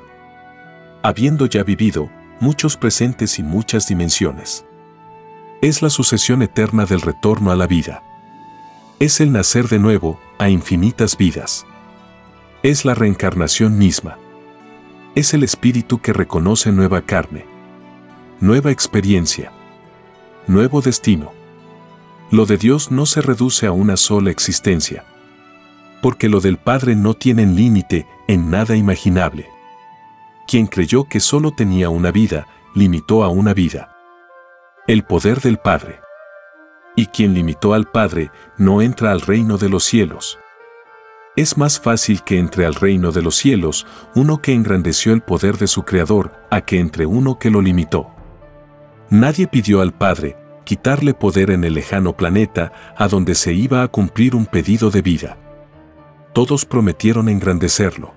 Habiendo 1.03 1.45
ya 1.45 1.63
vivido 1.65 2.11
muchos 2.41 2.79
presentes 2.79 3.39
y 3.39 3.43
muchas 3.43 3.89
dimensiones 3.89 4.65
es 5.61 5.83
la 5.83 5.91
sucesión 5.91 6.41
eterna 6.41 6.87
del 6.87 7.03
retorno 7.03 7.51
a 7.51 7.57
la 7.57 7.67
vida. 7.67 8.03
Es 9.01 9.21
el 9.21 9.33
nacer 9.33 9.69
de 9.69 9.79
nuevo 9.79 10.19
a 10.39 10.49
infinitas 10.49 11.19
vidas. 11.19 11.67
Es 12.63 12.85
la 12.85 12.95
reencarnación 12.95 13.79
misma. 13.79 14.19
Es 15.15 15.33
el 15.33 15.43
espíritu 15.43 16.01
que 16.01 16.13
reconoce 16.13 16.73
nueva 16.73 17.01
carne, 17.01 17.47
nueva 18.41 18.71
experiencia, 18.71 19.51
nuevo 20.47 20.83
destino. 20.83 21.33
Lo 22.31 22.45
de 22.45 22.59
Dios 22.59 22.91
no 22.91 23.07
se 23.07 23.23
reduce 23.23 23.67
a 23.67 23.73
una 23.73 23.97
sola 23.97 24.31
existencia, 24.31 25.05
porque 26.03 26.29
lo 26.29 26.41
del 26.41 26.59
Padre 26.59 26.97
no 26.97 27.15
tiene 27.15 27.47
límite 27.47 28.07
en 28.29 28.51
nada 28.51 28.77
imaginable. 28.77 29.49
Quien 30.47 30.67
creyó 30.67 31.05
que 31.05 31.21
solo 31.21 31.53
tenía 31.53 31.89
una 31.89 32.11
vida, 32.11 32.47
limitó 32.75 33.25
a 33.25 33.29
una 33.29 33.55
vida 33.55 33.97
el 34.87 35.05
poder 35.05 35.41
del 35.41 35.57
Padre. 35.59 36.01
Y 36.97 37.07
quien 37.07 37.33
limitó 37.33 37.75
al 37.75 37.87
Padre 37.87 38.31
no 38.59 38.83
entra 38.83 39.13
al 39.13 39.21
reino 39.21 39.57
de 39.57 39.69
los 39.69 39.85
cielos. 39.85 40.39
Es 41.37 41.57
más 41.57 41.79
fácil 41.79 42.23
que 42.25 42.39
entre 42.39 42.67
al 42.67 42.75
reino 42.75 43.13
de 43.13 43.23
los 43.23 43.37
cielos 43.37 43.87
uno 44.17 44.43
que 44.43 44.53
engrandeció 44.53 45.13
el 45.13 45.21
poder 45.21 45.59
de 45.59 45.69
su 45.69 45.85
Creador 45.85 46.33
a 46.51 46.63
que 46.63 46.81
entre 46.81 47.07
uno 47.07 47.39
que 47.39 47.51
lo 47.51 47.61
limitó. 47.63 48.11
Nadie 49.11 49.47
pidió 49.47 49.81
al 49.81 49.93
Padre 49.93 50.37
quitarle 50.65 51.15
poder 51.15 51.51
en 51.51 51.65
el 51.65 51.75
lejano 51.75 52.17
planeta 52.17 52.73
a 52.97 53.09
donde 53.09 53.35
se 53.35 53.53
iba 53.53 53.83
a 53.83 53.89
cumplir 53.89 54.35
un 54.35 54.47
pedido 54.47 54.91
de 54.91 55.03
vida. 55.03 55.37
Todos 56.33 56.65
prometieron 56.65 57.29
engrandecerlo. 57.29 58.15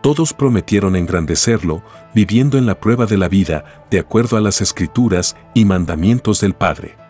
Todos 0.00 0.32
prometieron 0.32 0.96
engrandecerlo, 0.96 1.82
viviendo 2.14 2.58
en 2.58 2.66
la 2.66 2.80
prueba 2.80 3.06
de 3.06 3.16
la 3.16 3.28
vida, 3.28 3.86
de 3.90 4.00
acuerdo 4.00 4.36
a 4.36 4.40
las 4.40 4.60
escrituras 4.60 5.36
y 5.54 5.64
mandamientos 5.64 6.40
del 6.40 6.54
Padre. 6.54 7.01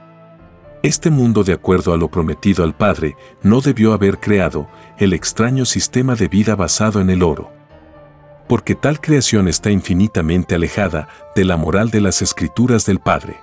Este 0.82 1.10
mundo, 1.10 1.44
de 1.44 1.52
acuerdo 1.52 1.94
a 1.94 1.96
lo 1.96 2.08
prometido 2.08 2.64
al 2.64 2.74
Padre, 2.74 3.16
no 3.40 3.60
debió 3.60 3.92
haber 3.92 4.18
creado 4.18 4.66
el 4.98 5.12
extraño 5.12 5.64
sistema 5.64 6.16
de 6.16 6.26
vida 6.26 6.56
basado 6.56 7.00
en 7.00 7.08
el 7.08 7.22
oro. 7.22 7.52
Porque 8.48 8.74
tal 8.74 9.00
creación 9.00 9.46
está 9.46 9.70
infinitamente 9.70 10.56
alejada 10.56 11.06
de 11.36 11.44
la 11.44 11.56
moral 11.56 11.90
de 11.90 12.00
las 12.00 12.20
escrituras 12.20 12.84
del 12.84 12.98
Padre. 12.98 13.38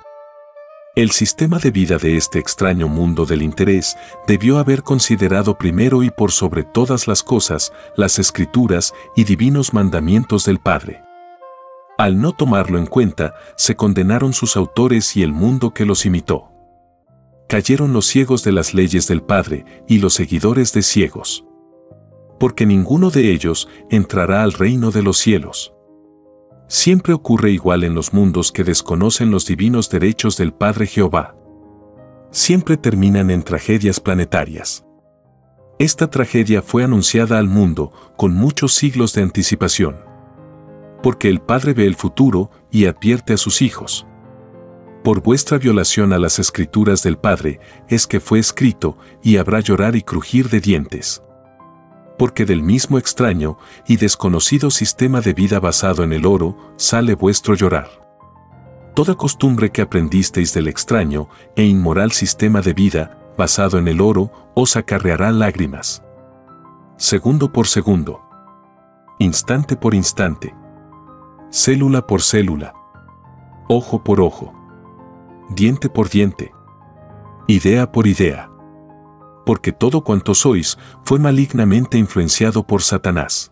El 0.97 1.11
sistema 1.11 1.59
de 1.59 1.71
vida 1.71 1.97
de 1.97 2.17
este 2.17 2.39
extraño 2.39 2.89
mundo 2.89 3.25
del 3.25 3.41
interés 3.41 3.95
debió 4.27 4.57
haber 4.59 4.83
considerado 4.83 5.57
primero 5.57 6.03
y 6.03 6.09
por 6.09 6.33
sobre 6.33 6.63
todas 6.63 7.07
las 7.07 7.23
cosas 7.23 7.71
las 7.95 8.19
escrituras 8.19 8.93
y 9.15 9.23
divinos 9.23 9.73
mandamientos 9.73 10.43
del 10.43 10.59
Padre. 10.59 11.01
Al 11.97 12.19
no 12.19 12.33
tomarlo 12.33 12.77
en 12.77 12.85
cuenta, 12.85 13.33
se 13.55 13.77
condenaron 13.77 14.33
sus 14.33 14.57
autores 14.57 15.15
y 15.15 15.23
el 15.23 15.31
mundo 15.31 15.73
que 15.73 15.85
los 15.85 16.05
imitó. 16.05 16.58
Cayeron 17.49 17.93
los 17.93 18.05
ciegos 18.05 18.43
de 18.43 18.51
las 18.51 18.75
leyes 18.75 19.07
del 19.07 19.23
Padre 19.23 19.65
y 19.87 19.97
los 19.97 20.13
seguidores 20.13 20.71
de 20.71 20.83
ciegos. 20.83 21.45
Porque 22.39 22.67
ninguno 22.67 23.09
de 23.09 23.31
ellos 23.31 23.67
entrará 23.89 24.43
al 24.43 24.53
reino 24.53 24.91
de 24.91 25.01
los 25.01 25.17
cielos. 25.17 25.73
Siempre 26.67 27.11
ocurre 27.11 27.49
igual 27.49 27.83
en 27.83 27.95
los 27.95 28.13
mundos 28.13 28.51
que 28.51 28.63
desconocen 28.63 29.31
los 29.31 29.47
divinos 29.47 29.89
derechos 29.89 30.37
del 30.37 30.53
Padre 30.53 30.85
Jehová. 30.85 31.35
Siempre 32.29 32.77
terminan 32.77 33.31
en 33.31 33.41
tragedias 33.41 33.99
planetarias. 33.99 34.85
Esta 35.79 36.07
tragedia 36.11 36.61
fue 36.61 36.83
anunciada 36.83 37.39
al 37.39 37.47
mundo 37.47 37.91
con 38.15 38.31
muchos 38.31 38.75
siglos 38.75 39.15
de 39.15 39.23
anticipación. 39.23 39.95
Porque 41.01 41.29
el 41.29 41.41
Padre 41.41 41.73
ve 41.73 41.87
el 41.87 41.95
futuro 41.95 42.51
y 42.69 42.85
advierte 42.85 43.33
a 43.33 43.37
sus 43.37 43.63
hijos. 43.63 44.05
Por 45.03 45.21
vuestra 45.21 45.57
violación 45.57 46.13
a 46.13 46.19
las 46.19 46.39
escrituras 46.39 47.03
del 47.03 47.17
Padre 47.17 47.59
es 47.87 48.05
que 48.05 48.19
fue 48.19 48.39
escrito 48.39 48.97
y 49.23 49.37
habrá 49.37 49.59
llorar 49.59 49.95
y 49.95 50.01
crujir 50.01 50.49
de 50.49 50.59
dientes 50.59 51.21
porque 52.19 52.45
del 52.45 52.61
mismo 52.61 52.97
extraño 52.97 53.57
y 53.87 53.95
desconocido 53.95 54.69
sistema 54.69 55.21
de 55.21 55.33
vida 55.33 55.61
basado 55.61 56.03
en 56.03 56.11
el 56.11 56.25
oro 56.25 56.57
sale 56.75 57.15
vuestro 57.15 57.55
llorar. 57.55 57.87
Toda 58.93 59.15
costumbre 59.15 59.71
que 59.71 59.81
aprendisteis 59.81 60.53
del 60.53 60.67
extraño 60.67 61.29
e 61.55 61.63
inmoral 61.63 62.11
sistema 62.11 62.59
de 62.59 62.73
vida 62.73 63.17
basado 63.37 63.77
en 63.77 63.87
el 63.87 64.01
oro 64.01 64.51
os 64.53 64.75
acarreará 64.75 65.31
lágrimas. 65.31 66.03
Segundo 66.97 67.53
por 67.53 67.67
segundo. 67.67 68.19
Instante 69.19 69.77
por 69.77 69.95
instante. 69.95 70.53
Célula 71.49 72.05
por 72.05 72.21
célula. 72.21 72.73
Ojo 73.69 74.03
por 74.03 74.19
ojo. 74.19 74.58
Diente 75.49 75.89
por 75.89 76.09
diente. 76.09 76.51
Idea 77.47 77.91
por 77.91 78.07
idea 78.07 78.49
porque 79.49 79.71
todo 79.71 80.03
cuanto 80.03 80.35
sois 80.35 80.77
fue 81.03 81.17
malignamente 81.17 81.97
influenciado 81.97 82.67
por 82.67 82.83
Satanás. 82.83 83.51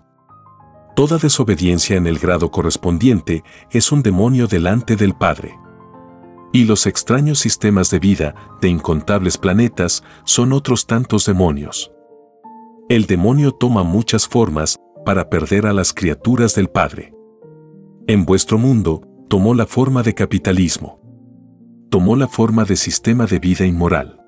Toda 0.95 1.17
desobediencia 1.17 1.97
en 1.97 2.05
el 2.05 2.19
grado 2.19 2.51
correspondiente 2.51 3.43
es 3.71 3.91
un 3.91 4.03
demonio 4.03 4.45
delante 4.45 4.95
del 4.95 5.15
Padre. 5.15 5.57
Y 6.53 6.65
los 6.65 6.85
extraños 6.85 7.39
sistemas 7.39 7.89
de 7.89 7.97
vida 7.97 8.35
de 8.61 8.69
incontables 8.69 9.39
planetas 9.39 10.03
son 10.23 10.53
otros 10.53 10.85
tantos 10.85 11.25
demonios. 11.25 11.91
El 12.89 13.07
demonio 13.07 13.51
toma 13.53 13.81
muchas 13.81 14.27
formas 14.27 14.75
para 15.03 15.31
perder 15.31 15.65
a 15.65 15.73
las 15.73 15.95
criaturas 15.95 16.53
del 16.53 16.67
Padre. 16.67 17.11
En 18.05 18.23
vuestro 18.23 18.59
mundo, 18.59 19.01
tomó 19.29 19.55
la 19.55 19.65
forma 19.65 20.03
de 20.03 20.13
capitalismo. 20.13 21.06
Tomó 21.89 22.17
la 22.17 22.27
forma 22.27 22.65
de 22.65 22.75
sistema 22.75 23.27
de 23.27 23.39
vida 23.39 23.65
inmoral 23.65 24.19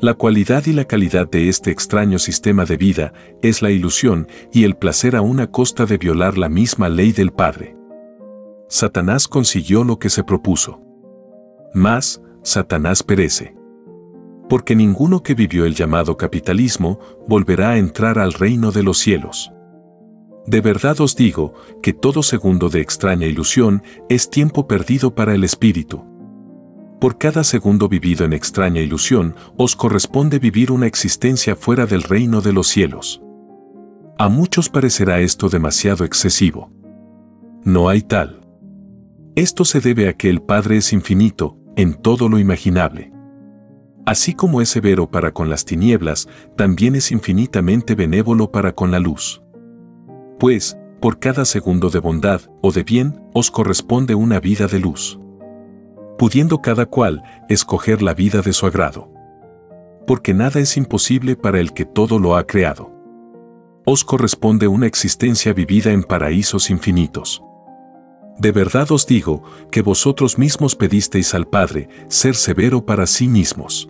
La 0.00 0.14
cualidad 0.14 0.66
y 0.66 0.72
la 0.72 0.84
calidad 0.86 1.30
de 1.30 1.48
este 1.48 1.70
extraño 1.70 2.18
sistema 2.18 2.64
de 2.64 2.76
vida 2.76 3.12
es 3.42 3.62
la 3.62 3.70
ilusión 3.70 4.26
y 4.52 4.64
el 4.64 4.74
placer 4.74 5.14
a 5.14 5.20
una 5.22 5.52
costa 5.52 5.86
de 5.86 5.98
violar 5.98 6.36
la 6.36 6.48
misma 6.48 6.88
ley 6.88 7.12
del 7.12 7.30
Padre. 7.30 7.76
Satanás 8.68 9.28
consiguió 9.28 9.84
lo 9.84 10.00
que 10.00 10.10
se 10.10 10.24
propuso. 10.24 10.80
Mas, 11.74 12.20
Satanás 12.42 13.04
perece. 13.04 13.54
Porque 14.48 14.74
ninguno 14.74 15.22
que 15.22 15.34
vivió 15.34 15.66
el 15.66 15.76
llamado 15.76 16.16
capitalismo 16.16 16.98
volverá 17.28 17.70
a 17.70 17.78
entrar 17.78 18.18
al 18.18 18.32
reino 18.32 18.72
de 18.72 18.82
los 18.82 18.98
cielos. 18.98 19.52
De 20.46 20.60
verdad 20.60 21.00
os 21.00 21.14
digo 21.14 21.54
que 21.82 21.92
todo 21.92 22.24
segundo 22.24 22.68
de 22.68 22.80
extraña 22.80 23.26
ilusión 23.26 23.82
es 24.08 24.28
tiempo 24.28 24.66
perdido 24.66 25.14
para 25.14 25.34
el 25.34 25.44
espíritu. 25.44 26.13
Por 27.04 27.18
cada 27.18 27.44
segundo 27.44 27.86
vivido 27.86 28.24
en 28.24 28.32
extraña 28.32 28.80
ilusión, 28.80 29.34
os 29.58 29.76
corresponde 29.76 30.38
vivir 30.38 30.72
una 30.72 30.86
existencia 30.86 31.54
fuera 31.54 31.84
del 31.84 32.02
reino 32.02 32.40
de 32.40 32.54
los 32.54 32.66
cielos. 32.66 33.20
A 34.18 34.30
muchos 34.30 34.70
parecerá 34.70 35.20
esto 35.20 35.50
demasiado 35.50 36.06
excesivo. 36.06 36.72
No 37.62 37.90
hay 37.90 38.00
tal. 38.00 38.40
Esto 39.34 39.66
se 39.66 39.80
debe 39.80 40.08
a 40.08 40.14
que 40.14 40.30
el 40.30 40.40
Padre 40.40 40.78
es 40.78 40.94
infinito 40.94 41.58
en 41.76 41.92
todo 41.92 42.30
lo 42.30 42.38
imaginable. 42.38 43.12
Así 44.06 44.32
como 44.32 44.62
es 44.62 44.70
severo 44.70 45.10
para 45.10 45.34
con 45.34 45.50
las 45.50 45.66
tinieblas, 45.66 46.26
también 46.56 46.94
es 46.94 47.12
infinitamente 47.12 47.96
benévolo 47.96 48.50
para 48.50 48.74
con 48.74 48.90
la 48.90 48.98
luz. 48.98 49.42
Pues, 50.38 50.78
por 51.02 51.18
cada 51.18 51.44
segundo 51.44 51.90
de 51.90 51.98
bondad 51.98 52.40
o 52.62 52.72
de 52.72 52.82
bien, 52.82 53.20
os 53.34 53.50
corresponde 53.50 54.14
una 54.14 54.40
vida 54.40 54.68
de 54.68 54.78
luz 54.78 55.18
pudiendo 56.18 56.62
cada 56.62 56.86
cual 56.86 57.22
escoger 57.48 58.02
la 58.02 58.14
vida 58.14 58.40
de 58.40 58.52
su 58.52 58.66
agrado. 58.66 59.10
Porque 60.06 60.34
nada 60.34 60.60
es 60.60 60.76
imposible 60.76 61.36
para 61.36 61.60
el 61.60 61.72
que 61.72 61.84
todo 61.84 62.18
lo 62.18 62.36
ha 62.36 62.46
creado. 62.46 62.92
Os 63.86 64.04
corresponde 64.04 64.66
una 64.68 64.86
existencia 64.86 65.52
vivida 65.52 65.92
en 65.92 66.02
paraísos 66.02 66.70
infinitos. 66.70 67.42
De 68.38 68.50
verdad 68.50 68.90
os 68.90 69.06
digo 69.06 69.42
que 69.70 69.82
vosotros 69.82 70.38
mismos 70.38 70.74
pedisteis 70.74 71.34
al 71.34 71.46
Padre 71.46 71.88
ser 72.08 72.34
severo 72.34 72.84
para 72.84 73.06
sí 73.06 73.28
mismos. 73.28 73.88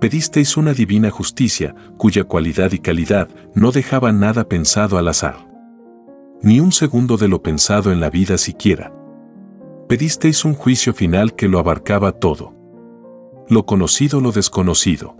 Pedisteis 0.00 0.56
una 0.56 0.72
divina 0.72 1.10
justicia 1.10 1.74
cuya 1.96 2.24
cualidad 2.24 2.72
y 2.72 2.78
calidad 2.78 3.28
no 3.54 3.70
dejaban 3.70 4.20
nada 4.20 4.48
pensado 4.48 4.98
al 4.98 5.08
azar. 5.08 5.48
Ni 6.42 6.58
un 6.60 6.72
segundo 6.72 7.16
de 7.16 7.28
lo 7.28 7.42
pensado 7.42 7.92
en 7.92 8.00
la 8.00 8.10
vida 8.10 8.36
siquiera 8.38 8.92
pedisteis 9.92 10.46
un 10.46 10.54
juicio 10.54 10.94
final 10.94 11.34
que 11.34 11.48
lo 11.48 11.58
abarcaba 11.58 12.12
todo. 12.12 12.54
Lo 13.50 13.66
conocido 13.66 14.22
lo 14.22 14.32
desconocido. 14.32 15.18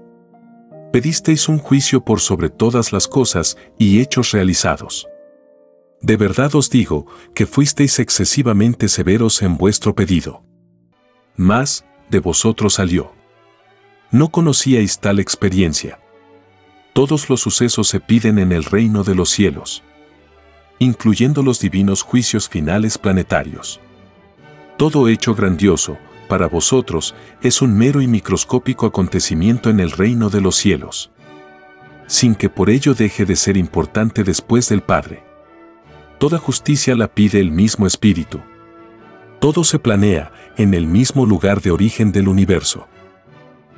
Pedisteis 0.91 1.47
un 1.51 1.59
juicio 1.59 2.03
por 2.07 2.21
sobre 2.21 2.49
todas 2.49 2.91
las 2.91 3.07
cosas 3.07 3.59
y 3.79 4.01
hechos 4.01 4.31
realizados. 4.33 5.07
De 6.01 6.17
verdad 6.17 6.55
os 6.55 6.71
digo 6.71 7.05
que 7.35 7.45
fuisteis 7.45 7.99
excesivamente 7.99 8.89
severos 8.89 9.43
en 9.43 9.59
vuestro 9.59 9.95
pedido. 9.95 10.43
Mas, 11.37 11.85
de 12.09 12.21
vosotros 12.21 12.73
salió. 12.73 13.13
No 14.11 14.31
conocíais 14.31 15.01
tal 15.01 15.21
experiencia. 15.21 16.01
Todos 16.95 17.29
los 17.29 17.43
sucesos 17.43 17.89
se 17.89 18.01
piden 18.01 18.39
en 18.39 18.53
el 18.53 18.65
reino 18.65 19.05
de 19.05 19.15
los 19.17 19.29
cielos, 19.29 19.83
incluyendo 20.79 21.43
los 21.43 21.61
divinos 21.61 22.01
juicios 22.01 22.49
finales 22.49 22.97
planetarios. 22.97 23.79
Todo 24.83 25.07
hecho 25.07 25.37
grandioso, 25.37 25.97
para 26.29 26.49
vosotros, 26.49 27.15
es 27.41 27.63
un 27.63 27.73
mero 27.73 28.01
y 28.01 28.09
microscópico 28.09 28.85
acontecimiento 28.85 29.71
en 29.71 29.79
el 29.79 29.93
reino 29.93 30.29
de 30.29 30.41
los 30.41 30.57
cielos. 30.57 31.13
Sin 32.09 32.35
que 32.35 32.49
por 32.49 32.69
ello 32.69 32.93
deje 32.93 33.25
de 33.25 33.37
ser 33.37 33.57
importante 33.57 34.25
después 34.25 34.69
del 34.69 34.81
Padre. 34.81 35.23
Toda 36.19 36.39
justicia 36.39 36.97
la 36.97 37.07
pide 37.07 37.39
el 37.39 37.53
mismo 37.53 37.87
Espíritu. 37.87 38.41
Todo 39.39 39.63
se 39.63 39.79
planea 39.79 40.33
en 40.57 40.75
el 40.75 40.89
mismo 40.89 41.27
lugar 41.27 41.61
de 41.61 41.71
origen 41.71 42.11
del 42.11 42.27
universo. 42.27 42.89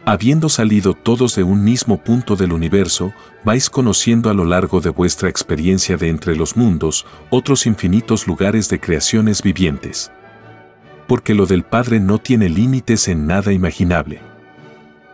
Habiendo 0.06 0.48
salido 0.48 0.94
todos 0.94 1.36
de 1.36 1.42
un 1.42 1.62
mismo 1.62 2.02
punto 2.02 2.34
del 2.34 2.50
universo, 2.50 3.12
vais 3.44 3.68
conociendo 3.68 4.30
a 4.30 4.32
lo 4.32 4.46
largo 4.46 4.80
de 4.80 4.88
vuestra 4.88 5.28
experiencia 5.28 5.98
de 5.98 6.08
entre 6.08 6.34
los 6.34 6.56
mundos 6.56 7.04
otros 7.28 7.66
infinitos 7.66 8.26
lugares 8.26 8.70
de 8.70 8.80
creaciones 8.80 9.42
vivientes 9.42 10.10
porque 11.06 11.34
lo 11.34 11.46
del 11.46 11.62
Padre 11.62 12.00
no 12.00 12.18
tiene 12.18 12.48
límites 12.48 13.08
en 13.08 13.26
nada 13.26 13.52
imaginable. 13.52 14.20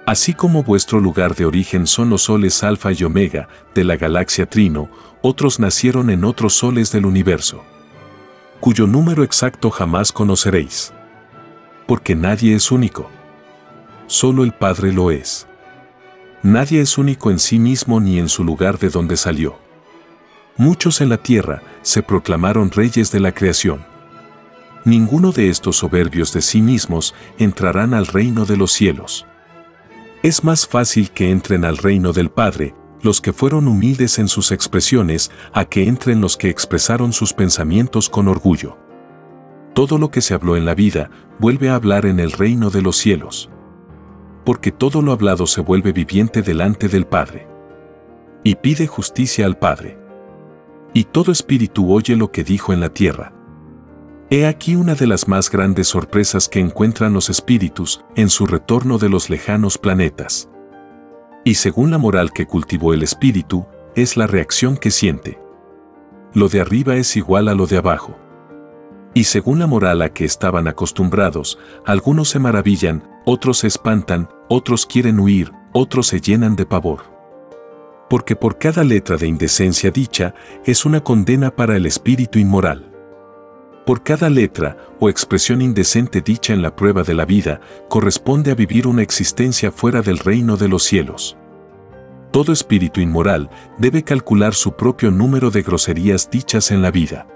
Así 0.06 0.34
como 0.34 0.62
vuestro 0.62 1.00
lugar 1.00 1.34
de 1.34 1.44
origen 1.44 1.86
son 1.86 2.10
los 2.10 2.22
soles 2.22 2.62
Alfa 2.64 2.92
y 2.92 3.04
Omega 3.04 3.48
de 3.74 3.84
la 3.84 3.96
galaxia 3.96 4.46
Trino, 4.46 4.88
otros 5.22 5.60
nacieron 5.60 6.10
en 6.10 6.24
otros 6.24 6.54
soles 6.54 6.90
del 6.90 7.06
universo, 7.06 7.62
cuyo 8.60 8.86
número 8.86 9.22
exacto 9.22 9.70
jamás 9.70 10.12
conoceréis. 10.12 10.92
Porque 11.86 12.14
nadie 12.14 12.54
es 12.54 12.70
único. 12.70 13.10
Solo 14.06 14.44
el 14.44 14.52
Padre 14.52 14.92
lo 14.92 15.10
es. 15.10 15.46
Nadie 16.42 16.80
es 16.80 16.96
único 16.96 17.30
en 17.30 17.38
sí 17.38 17.58
mismo 17.58 18.00
ni 18.00 18.18
en 18.18 18.28
su 18.28 18.44
lugar 18.44 18.78
de 18.78 18.88
donde 18.88 19.16
salió. 19.16 19.58
Muchos 20.56 21.00
en 21.00 21.08
la 21.08 21.18
tierra 21.18 21.62
se 21.82 22.02
proclamaron 22.02 22.70
reyes 22.70 23.10
de 23.12 23.20
la 23.20 23.32
creación 23.32 23.89
ninguno 24.84 25.32
de 25.32 25.48
estos 25.48 25.76
soberbios 25.76 26.32
de 26.32 26.42
sí 26.42 26.62
mismos 26.62 27.14
entrarán 27.38 27.94
al 27.94 28.06
reino 28.06 28.44
de 28.44 28.56
los 28.56 28.72
cielos. 28.72 29.26
Es 30.22 30.44
más 30.44 30.66
fácil 30.66 31.10
que 31.10 31.30
entren 31.30 31.64
al 31.64 31.76
reino 31.76 32.12
del 32.12 32.30
Padre 32.30 32.74
los 33.02 33.22
que 33.22 33.32
fueron 33.32 33.66
humildes 33.66 34.18
en 34.18 34.28
sus 34.28 34.52
expresiones 34.52 35.30
a 35.54 35.64
que 35.64 35.88
entren 35.88 36.20
los 36.20 36.36
que 36.36 36.50
expresaron 36.50 37.14
sus 37.14 37.32
pensamientos 37.32 38.10
con 38.10 38.28
orgullo. 38.28 38.76
Todo 39.74 39.96
lo 39.96 40.10
que 40.10 40.20
se 40.20 40.34
habló 40.34 40.56
en 40.56 40.66
la 40.66 40.74
vida 40.74 41.10
vuelve 41.38 41.70
a 41.70 41.76
hablar 41.76 42.04
en 42.04 42.20
el 42.20 42.32
reino 42.32 42.68
de 42.68 42.82
los 42.82 42.96
cielos. 42.96 43.48
Porque 44.44 44.70
todo 44.70 45.00
lo 45.00 45.12
hablado 45.12 45.46
se 45.46 45.62
vuelve 45.62 45.92
viviente 45.92 46.42
delante 46.42 46.88
del 46.88 47.06
Padre. 47.06 47.48
Y 48.44 48.56
pide 48.56 48.86
justicia 48.86 49.46
al 49.46 49.56
Padre. 49.56 49.98
Y 50.92 51.04
todo 51.04 51.32
espíritu 51.32 51.90
oye 51.94 52.16
lo 52.16 52.30
que 52.30 52.44
dijo 52.44 52.74
en 52.74 52.80
la 52.80 52.90
tierra 52.90 53.39
He 54.32 54.46
aquí 54.46 54.76
una 54.76 54.94
de 54.94 55.08
las 55.08 55.26
más 55.26 55.50
grandes 55.50 55.88
sorpresas 55.88 56.48
que 56.48 56.60
encuentran 56.60 57.12
los 57.12 57.30
espíritus 57.30 58.04
en 58.14 58.28
su 58.28 58.46
retorno 58.46 58.96
de 58.96 59.08
los 59.08 59.28
lejanos 59.28 59.76
planetas. 59.76 60.48
Y 61.44 61.54
según 61.54 61.90
la 61.90 61.98
moral 61.98 62.32
que 62.32 62.46
cultivó 62.46 62.94
el 62.94 63.02
espíritu, 63.02 63.66
es 63.96 64.16
la 64.16 64.28
reacción 64.28 64.76
que 64.76 64.92
siente. 64.92 65.40
Lo 66.32 66.48
de 66.48 66.60
arriba 66.60 66.94
es 66.94 67.16
igual 67.16 67.48
a 67.48 67.54
lo 67.54 67.66
de 67.66 67.78
abajo. 67.78 68.16
Y 69.14 69.24
según 69.24 69.58
la 69.58 69.66
moral 69.66 70.00
a 70.00 70.12
que 70.12 70.26
estaban 70.26 70.68
acostumbrados, 70.68 71.58
algunos 71.84 72.28
se 72.28 72.38
maravillan, 72.38 73.02
otros 73.26 73.58
se 73.58 73.66
espantan, 73.66 74.28
otros 74.48 74.86
quieren 74.86 75.18
huir, 75.18 75.50
otros 75.72 76.06
se 76.06 76.20
llenan 76.20 76.54
de 76.54 76.66
pavor. 76.66 77.00
Porque 78.08 78.36
por 78.36 78.58
cada 78.58 78.84
letra 78.84 79.16
de 79.16 79.26
indecencia 79.26 79.90
dicha 79.90 80.34
es 80.64 80.84
una 80.84 81.02
condena 81.02 81.50
para 81.50 81.76
el 81.76 81.84
espíritu 81.84 82.38
inmoral. 82.38 82.89
Por 83.90 84.04
cada 84.04 84.30
letra 84.30 84.76
o 85.00 85.08
expresión 85.08 85.60
indecente 85.60 86.20
dicha 86.20 86.52
en 86.52 86.62
la 86.62 86.76
prueba 86.76 87.02
de 87.02 87.12
la 87.12 87.24
vida, 87.24 87.60
corresponde 87.88 88.52
a 88.52 88.54
vivir 88.54 88.86
una 88.86 89.02
existencia 89.02 89.72
fuera 89.72 90.00
del 90.00 90.18
reino 90.18 90.56
de 90.56 90.68
los 90.68 90.84
cielos. 90.84 91.36
Todo 92.30 92.52
espíritu 92.52 93.00
inmoral 93.00 93.50
debe 93.78 94.04
calcular 94.04 94.54
su 94.54 94.76
propio 94.76 95.10
número 95.10 95.50
de 95.50 95.62
groserías 95.62 96.30
dichas 96.30 96.70
en 96.70 96.82
la 96.82 96.92
vida. 96.92 97.26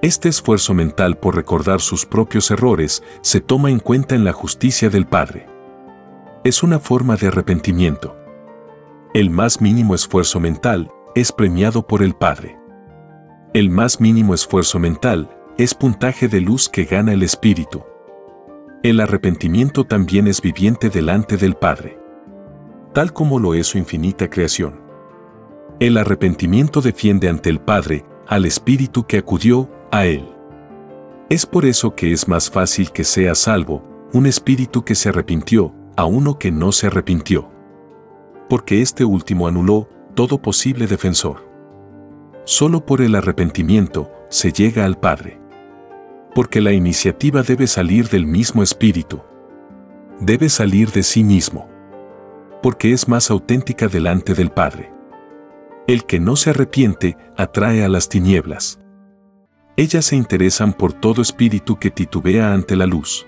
Este 0.00 0.30
esfuerzo 0.30 0.72
mental 0.72 1.18
por 1.18 1.36
recordar 1.36 1.82
sus 1.82 2.06
propios 2.06 2.50
errores 2.50 3.02
se 3.20 3.42
toma 3.42 3.68
en 3.68 3.78
cuenta 3.78 4.14
en 4.14 4.24
la 4.24 4.32
justicia 4.32 4.88
del 4.88 5.06
Padre. 5.06 5.48
Es 6.44 6.62
una 6.62 6.78
forma 6.78 7.16
de 7.16 7.26
arrepentimiento. 7.26 8.16
El 9.12 9.28
más 9.28 9.60
mínimo 9.60 9.94
esfuerzo 9.94 10.40
mental 10.40 10.90
es 11.14 11.30
premiado 11.30 11.86
por 11.86 12.02
el 12.02 12.14
Padre. 12.14 12.58
El 13.52 13.68
más 13.68 14.00
mínimo 14.00 14.32
esfuerzo 14.32 14.78
mental 14.78 15.34
es 15.58 15.74
puntaje 15.74 16.28
de 16.28 16.40
luz 16.40 16.68
que 16.68 16.84
gana 16.84 17.12
el 17.12 17.24
espíritu. 17.24 17.82
El 18.84 19.00
arrepentimiento 19.00 19.82
también 19.82 20.28
es 20.28 20.40
viviente 20.40 20.88
delante 20.88 21.36
del 21.36 21.56
Padre, 21.56 21.98
tal 22.94 23.12
como 23.12 23.40
lo 23.40 23.54
es 23.54 23.66
su 23.66 23.76
infinita 23.76 24.30
creación. 24.30 24.80
El 25.80 25.96
arrepentimiento 25.96 26.80
defiende 26.80 27.28
ante 27.28 27.50
el 27.50 27.58
Padre 27.58 28.04
al 28.28 28.44
espíritu 28.44 29.04
que 29.04 29.18
acudió 29.18 29.68
a 29.90 30.06
él. 30.06 30.28
Es 31.28 31.44
por 31.44 31.64
eso 31.64 31.96
que 31.96 32.12
es 32.12 32.28
más 32.28 32.48
fácil 32.48 32.92
que 32.92 33.02
sea 33.02 33.34
salvo 33.34 33.82
un 34.12 34.26
espíritu 34.26 34.84
que 34.84 34.94
se 34.94 35.08
arrepintió 35.08 35.74
a 35.96 36.04
uno 36.04 36.38
que 36.38 36.52
no 36.52 36.70
se 36.70 36.86
arrepintió. 36.86 37.50
Porque 38.48 38.80
este 38.80 39.04
último 39.04 39.48
anuló 39.48 39.88
todo 40.14 40.40
posible 40.40 40.86
defensor. 40.86 41.48
Solo 42.44 42.86
por 42.86 43.02
el 43.02 43.16
arrepentimiento 43.16 44.08
se 44.30 44.52
llega 44.52 44.84
al 44.84 45.00
Padre 45.00 45.47
porque 46.38 46.60
la 46.60 46.70
iniciativa 46.70 47.42
debe 47.42 47.66
salir 47.66 48.08
del 48.10 48.24
mismo 48.24 48.62
espíritu. 48.62 49.20
Debe 50.20 50.48
salir 50.48 50.92
de 50.92 51.02
sí 51.02 51.24
mismo. 51.24 51.68
porque 52.62 52.92
es 52.92 53.08
más 53.08 53.32
auténtica 53.32 53.88
delante 53.88 54.34
del 54.34 54.50
Padre. 54.50 54.92
El 55.88 56.04
que 56.04 56.20
no 56.20 56.36
se 56.36 56.50
arrepiente 56.50 57.16
atrae 57.36 57.82
a 57.82 57.88
las 57.88 58.08
tinieblas. 58.08 58.78
Ellas 59.76 60.04
se 60.04 60.14
interesan 60.14 60.72
por 60.72 60.92
todo 60.92 61.22
espíritu 61.22 61.76
que 61.76 61.90
titubea 61.90 62.52
ante 62.52 62.76
la 62.76 62.86
luz, 62.86 63.26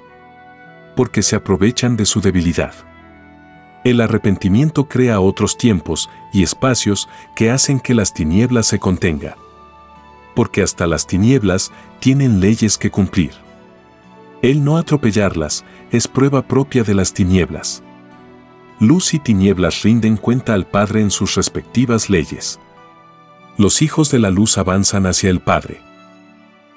porque 0.95 1.23
se 1.23 1.35
aprovechan 1.35 1.97
de 1.97 2.07
su 2.07 2.21
debilidad. 2.21 2.75
El 3.83 4.01
arrepentimiento 4.01 4.89
crea 4.89 5.19
otros 5.19 5.57
tiempos 5.57 6.09
y 6.33 6.45
espacios 6.45 7.09
que 7.35 7.51
hacen 7.51 7.81
que 7.81 7.93
las 7.93 8.15
tinieblas 8.15 8.67
se 8.67 8.79
contenga. 8.79 9.37
Porque 10.41 10.63
hasta 10.63 10.87
las 10.87 11.07
tinieblas 11.07 11.71
tienen 11.99 12.41
leyes 12.41 12.79
que 12.79 12.91
cumplir. 12.91 13.33
El 14.41 14.65
no 14.65 14.79
atropellarlas 14.79 15.67
es 15.91 16.09
prueba 16.09 16.41
propia 16.41 16.83
de 16.83 16.95
las 16.95 17.13
tinieblas. 17.13 17.83
Luz 18.79 19.13
y 19.13 19.19
tinieblas 19.19 19.83
rinden 19.83 20.17
cuenta 20.17 20.55
al 20.55 20.67
Padre 20.67 21.03
en 21.03 21.11
sus 21.11 21.35
respectivas 21.35 22.09
leyes. 22.09 22.59
Los 23.59 23.83
hijos 23.83 24.11
de 24.11 24.19
la 24.19 24.31
luz 24.31 24.57
avanzan 24.57 25.05
hacia 25.05 25.29
el 25.29 25.41
Padre. 25.41 25.83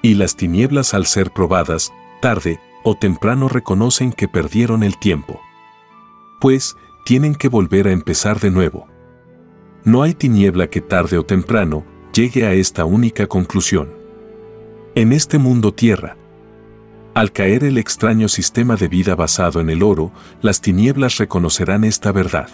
Y 0.02 0.12
las 0.12 0.36
tinieblas 0.36 0.92
al 0.92 1.06
ser 1.06 1.30
probadas, 1.30 1.90
tarde 2.20 2.60
o 2.82 2.94
temprano 2.94 3.48
reconocen 3.48 4.12
que 4.12 4.28
perdieron 4.28 4.82
el 4.82 4.98
tiempo. 4.98 5.40
Pues, 6.38 6.76
tienen 7.06 7.34
que 7.34 7.48
volver 7.48 7.88
a 7.88 7.92
empezar 7.92 8.40
de 8.40 8.50
nuevo. 8.50 8.88
No 9.84 10.02
hay 10.02 10.12
tiniebla 10.12 10.66
que 10.68 10.82
tarde 10.82 11.16
o 11.16 11.24
temprano 11.24 11.93
llegue 12.14 12.46
a 12.46 12.52
esta 12.52 12.84
única 12.84 13.26
conclusión. 13.26 13.92
En 14.94 15.12
este 15.12 15.38
mundo 15.38 15.74
tierra, 15.74 16.16
al 17.12 17.32
caer 17.32 17.64
el 17.64 17.76
extraño 17.76 18.28
sistema 18.28 18.76
de 18.76 18.86
vida 18.86 19.16
basado 19.16 19.60
en 19.60 19.68
el 19.68 19.82
oro, 19.82 20.12
las 20.40 20.60
tinieblas 20.60 21.18
reconocerán 21.18 21.82
esta 21.82 22.12
verdad. 22.12 22.48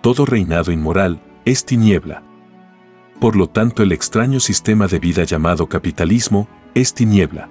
Todo 0.00 0.26
reinado 0.26 0.72
inmoral 0.72 1.20
es 1.44 1.64
tiniebla. 1.64 2.24
Por 3.20 3.36
lo 3.36 3.48
tanto, 3.48 3.84
el 3.84 3.92
extraño 3.92 4.40
sistema 4.40 4.88
de 4.88 4.98
vida 4.98 5.22
llamado 5.22 5.68
capitalismo 5.68 6.48
es 6.74 6.94
tiniebla. 6.94 7.48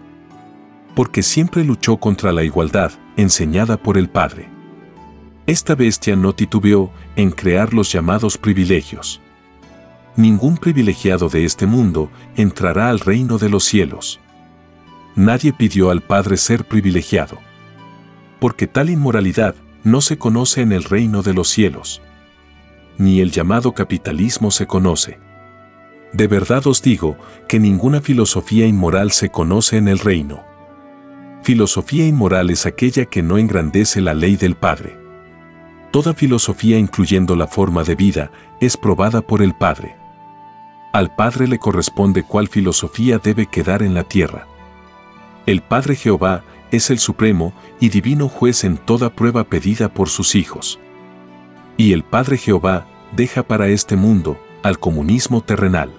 Porque 0.93 1.23
siempre 1.23 1.63
luchó 1.63 1.97
contra 1.97 2.33
la 2.33 2.43
igualdad 2.43 2.91
enseñada 3.15 3.77
por 3.77 3.97
el 3.97 4.09
Padre. 4.09 4.49
Esta 5.45 5.73
bestia 5.75 6.17
no 6.17 6.33
titubeó 6.33 6.91
en 7.15 7.31
crear 7.31 7.73
los 7.73 7.91
llamados 7.91 8.37
privilegios. 8.37 9.21
Ningún 10.17 10.57
privilegiado 10.57 11.29
de 11.29 11.45
este 11.45 11.67
mundo 11.67 12.09
entrará 12.35 12.89
al 12.89 12.99
reino 12.99 13.37
de 13.37 13.49
los 13.49 13.63
cielos. 13.63 14.19
Nadie 15.15 15.53
pidió 15.53 15.91
al 15.91 16.01
Padre 16.01 16.37
ser 16.37 16.65
privilegiado. 16.65 17.37
Porque 18.39 18.65
tal 18.65 18.89
inmoralidad 18.89 19.53
no 19.83 20.01
se 20.01 20.17
conoce 20.17 20.61
en 20.61 20.71
el 20.71 20.85
reino 20.85 21.21
de 21.21 21.35
los 21.35 21.49
cielos. 21.49 22.01
Ni 22.97 23.21
el 23.21 23.29
llamado 23.29 23.73
capitalismo 23.73 24.49
se 24.49 24.65
conoce. 24.65 25.19
De 26.13 26.25
verdad 26.25 26.65
os 26.65 26.81
digo 26.81 27.15
que 27.47 27.59
ninguna 27.59 28.01
filosofía 28.01 28.65
inmoral 28.65 29.11
se 29.11 29.29
conoce 29.29 29.77
en 29.77 29.87
el 29.87 29.99
reino. 29.99 30.43
Filosofía 31.43 32.07
inmoral 32.07 32.49
es 32.49 32.65
aquella 32.65 33.05
que 33.05 33.21
no 33.21 33.37
engrandece 33.37 34.01
la 34.01 34.15
ley 34.15 34.35
del 34.35 34.55
Padre. 34.55 34.97
Toda 35.91 36.15
filosofía 36.15 36.79
incluyendo 36.79 37.35
la 37.35 37.45
forma 37.45 37.83
de 37.83 37.93
vida 37.93 38.31
es 38.59 38.77
probada 38.77 39.21
por 39.21 39.43
el 39.43 39.53
Padre. 39.53 39.95
Al 40.93 41.13
Padre 41.15 41.47
le 41.47 41.59
corresponde 41.59 42.23
cuál 42.23 42.47
filosofía 42.47 43.19
debe 43.19 43.45
quedar 43.45 43.83
en 43.83 43.93
la 43.93 44.03
tierra. 44.03 44.47
El 45.45 45.61
Padre 45.61 45.95
Jehová 45.95 46.43
es 46.71 46.89
el 46.89 46.99
supremo 46.99 47.53
y 47.79 47.89
divino 47.89 48.29
juez 48.29 48.63
en 48.63 48.77
toda 48.77 49.09
prueba 49.09 49.43
pedida 49.43 49.89
por 49.89 50.09
sus 50.09 50.35
hijos. 50.35 50.79
Y 51.77 51.93
el 51.93 52.03
Padre 52.03 52.37
Jehová 52.37 52.87
deja 53.15 53.43
para 53.43 53.67
este 53.67 53.95
mundo 53.95 54.37
al 54.63 54.79
comunismo 54.79 55.41
terrenal. 55.41 55.93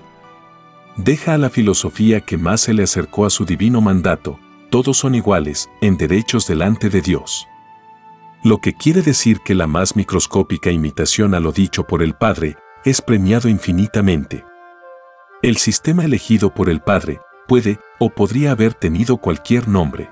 Deja 0.97 1.35
a 1.35 1.39
la 1.39 1.49
filosofía 1.49 2.21
que 2.21 2.37
más 2.37 2.63
se 2.63 2.75
le 2.75 2.83
acercó 2.83 3.25
a 3.25 3.31
su 3.31 3.45
divino 3.45 3.81
mandato, 3.81 4.39
todos 4.71 4.99
son 4.99 5.15
iguales 5.15 5.71
en 5.81 5.97
derechos 5.97 6.47
delante 6.47 6.91
de 6.91 7.01
Dios 7.01 7.49
lo 8.43 8.59
que 8.59 8.73
quiere 8.73 9.03
decir 9.03 9.41
que 9.41 9.55
la 9.55 9.67
más 9.67 9.97
microscópica 9.97 10.71
imitación 10.71 11.35
a 11.35 11.41
lo 11.41 11.51
dicho 11.51 11.85
por 11.85 12.03
el 12.03 12.15
Padre 12.15 12.57
es 12.85 13.03
premiado 13.03 13.49
infinitamente. 13.49 14.45
El 15.41 15.57
sistema 15.57 16.05
elegido 16.05 16.53
por 16.53 16.69
el 16.69 16.81
Padre 16.81 17.21
puede 17.47 17.79
o 18.01 18.11
podría 18.11 18.51
haber 18.51 18.75
tenido 18.75 19.19
cualquier 19.19 19.69
nombre. 19.69 20.11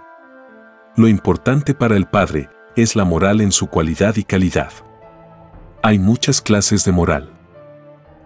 Lo 0.95 1.09
importante 1.09 1.75
para 1.75 1.97
el 1.97 2.07
Padre 2.07 2.49
es 2.77 2.95
la 2.95 3.05
moral 3.05 3.41
en 3.41 3.51
su 3.51 3.67
cualidad 3.67 4.15
y 4.15 4.23
calidad. 4.23 4.71
Hay 5.83 5.99
muchas 5.99 6.41
clases 6.41 6.85
de 6.85 6.93
moral. 6.93 7.33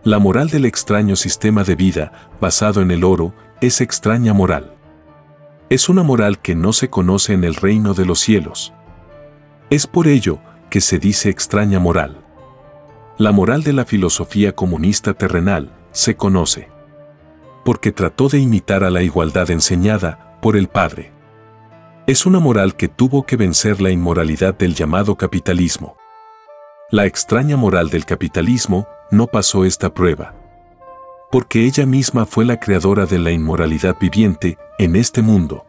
La 0.05 0.19
moral 0.19 0.51
del 0.51 0.67
extraño 0.67 1.17
sistema 1.17 1.65
de 1.65 1.75
vida, 1.75 2.13
basado 2.39 2.83
en 2.83 2.91
el 2.91 3.03
oro, 3.03 3.35
es 3.63 3.81
extraña 3.81 4.35
moral. 4.35 4.75
Es 5.71 5.89
una 5.89 6.03
moral 6.03 6.39
que 6.39 6.55
no 6.55 6.75
se 6.75 6.91
conoce 6.91 7.33
en 7.33 7.45
el 7.45 7.55
reino 7.55 7.95
de 7.95 8.05
los 8.05 8.21
cielos. 8.21 8.75
Es 9.71 9.87
por 9.87 10.07
ello 10.07 10.39
que 10.69 10.83
se 10.83 10.99
dice 10.99 11.31
extraña 11.31 11.79
moral. 11.79 12.23
La 13.17 13.33
moral 13.33 13.63
de 13.63 13.73
la 13.73 13.87
filosofía 13.87 14.55
comunista 14.55 15.15
terrenal 15.15 15.73
se 15.93 16.15
conoce 16.15 16.69
porque 17.65 17.93
trató 17.93 18.29
de 18.29 18.39
imitar 18.39 18.85
a 18.85 18.91
la 18.91 19.03
igualdad 19.03 19.51
enseñada 19.51 20.39
por 20.41 20.57
el 20.57 20.69
Padre. 20.69 21.13
Es 22.07 22.27
una 22.27 22.41
moral 22.41 22.77
que 22.77 22.89
tuvo 22.89 23.25
que 23.25 23.37
vencer 23.37 23.81
la 23.81 23.91
inmoralidad 23.91 24.55
del 24.55 24.75
llamado 24.75 25.17
capitalismo. 25.17 25.97
La 26.91 27.07
extraña 27.07 27.57
moral 27.57 27.91
del 27.91 28.05
capitalismo 28.05 28.89
no 29.11 29.27
pasó 29.27 29.65
esta 29.65 29.95
prueba. 29.95 30.35
Porque 31.31 31.65
ella 31.65 31.87
misma 31.87 32.27
fue 32.27 32.45
la 32.45 32.59
creadora 32.59 33.07
de 33.07 33.19
la 33.19 33.31
inmoralidad 33.31 33.97
viviente 34.01 34.59
en 34.79 34.97
este 34.97 35.23
mundo. 35.23 35.65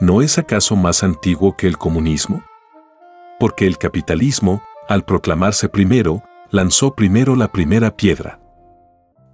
¿No 0.00 0.20
es 0.20 0.36
acaso 0.38 0.76
más 0.76 1.02
antiguo 1.02 1.56
que 1.56 1.66
el 1.66 1.78
comunismo? 1.78 2.42
porque 3.38 3.66
el 3.66 3.78
capitalismo, 3.78 4.62
al 4.88 5.04
proclamarse 5.04 5.68
primero, 5.68 6.22
lanzó 6.50 6.94
primero 6.94 7.36
la 7.36 7.48
primera 7.48 7.96
piedra. 7.96 8.40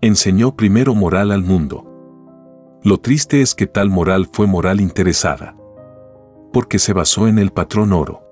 Enseñó 0.01 0.57
primero 0.57 0.95
moral 0.95 1.33
al 1.33 1.43
mundo. 1.43 1.91
Lo 2.83 2.99
triste 2.99 3.41
es 3.41 3.55
que 3.55 3.67
tal 3.67 3.89
moral 3.89 4.29
fue 4.33 4.47
moral 4.47 4.81
interesada. 4.81 5.57
Porque 6.53 6.79
se 6.79 6.93
basó 6.93 7.27
en 7.29 7.39
el 7.39 7.51
patrón 7.51 7.93
oro. 7.93 8.23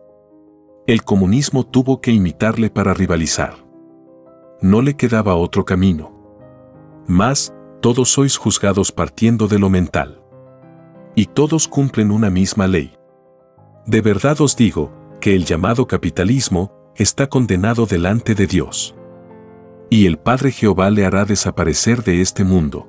El 0.87 1.05
comunismo 1.05 1.65
tuvo 1.65 2.01
que 2.01 2.11
imitarle 2.11 2.69
para 2.69 2.93
rivalizar. 2.93 3.55
No 4.61 4.83
le 4.83 4.95
quedaba 4.95 5.35
otro 5.35 5.65
camino. 5.65 6.13
Más, 7.07 7.55
todos 7.81 8.11
sois 8.11 8.37
juzgados 8.37 8.93
partiendo 8.93 9.49
de 9.49 9.59
lo 9.59 9.71
mental. 9.71 10.23
Y 11.15 11.27
todos 11.27 11.67
cumplen 11.67 12.11
una 12.11 12.31
misma 12.31 12.67
ley. 12.67 12.95
De 13.87 14.01
verdad 14.01 14.41
os 14.41 14.57
digo, 14.57 14.93
que 15.21 15.35
el 15.35 15.45
llamado 15.45 15.87
capitalismo 15.87 16.73
está 16.97 17.29
condenado 17.29 17.87
delante 17.87 18.35
de 18.35 18.47
Dios. 18.47 18.95
Y 19.93 20.07
el 20.07 20.17
Padre 20.17 20.53
Jehová 20.53 20.89
le 20.89 21.05
hará 21.05 21.27
desaparecer 21.27 22.03
de 22.03 22.23
este 22.23 22.45
mundo. 22.45 22.89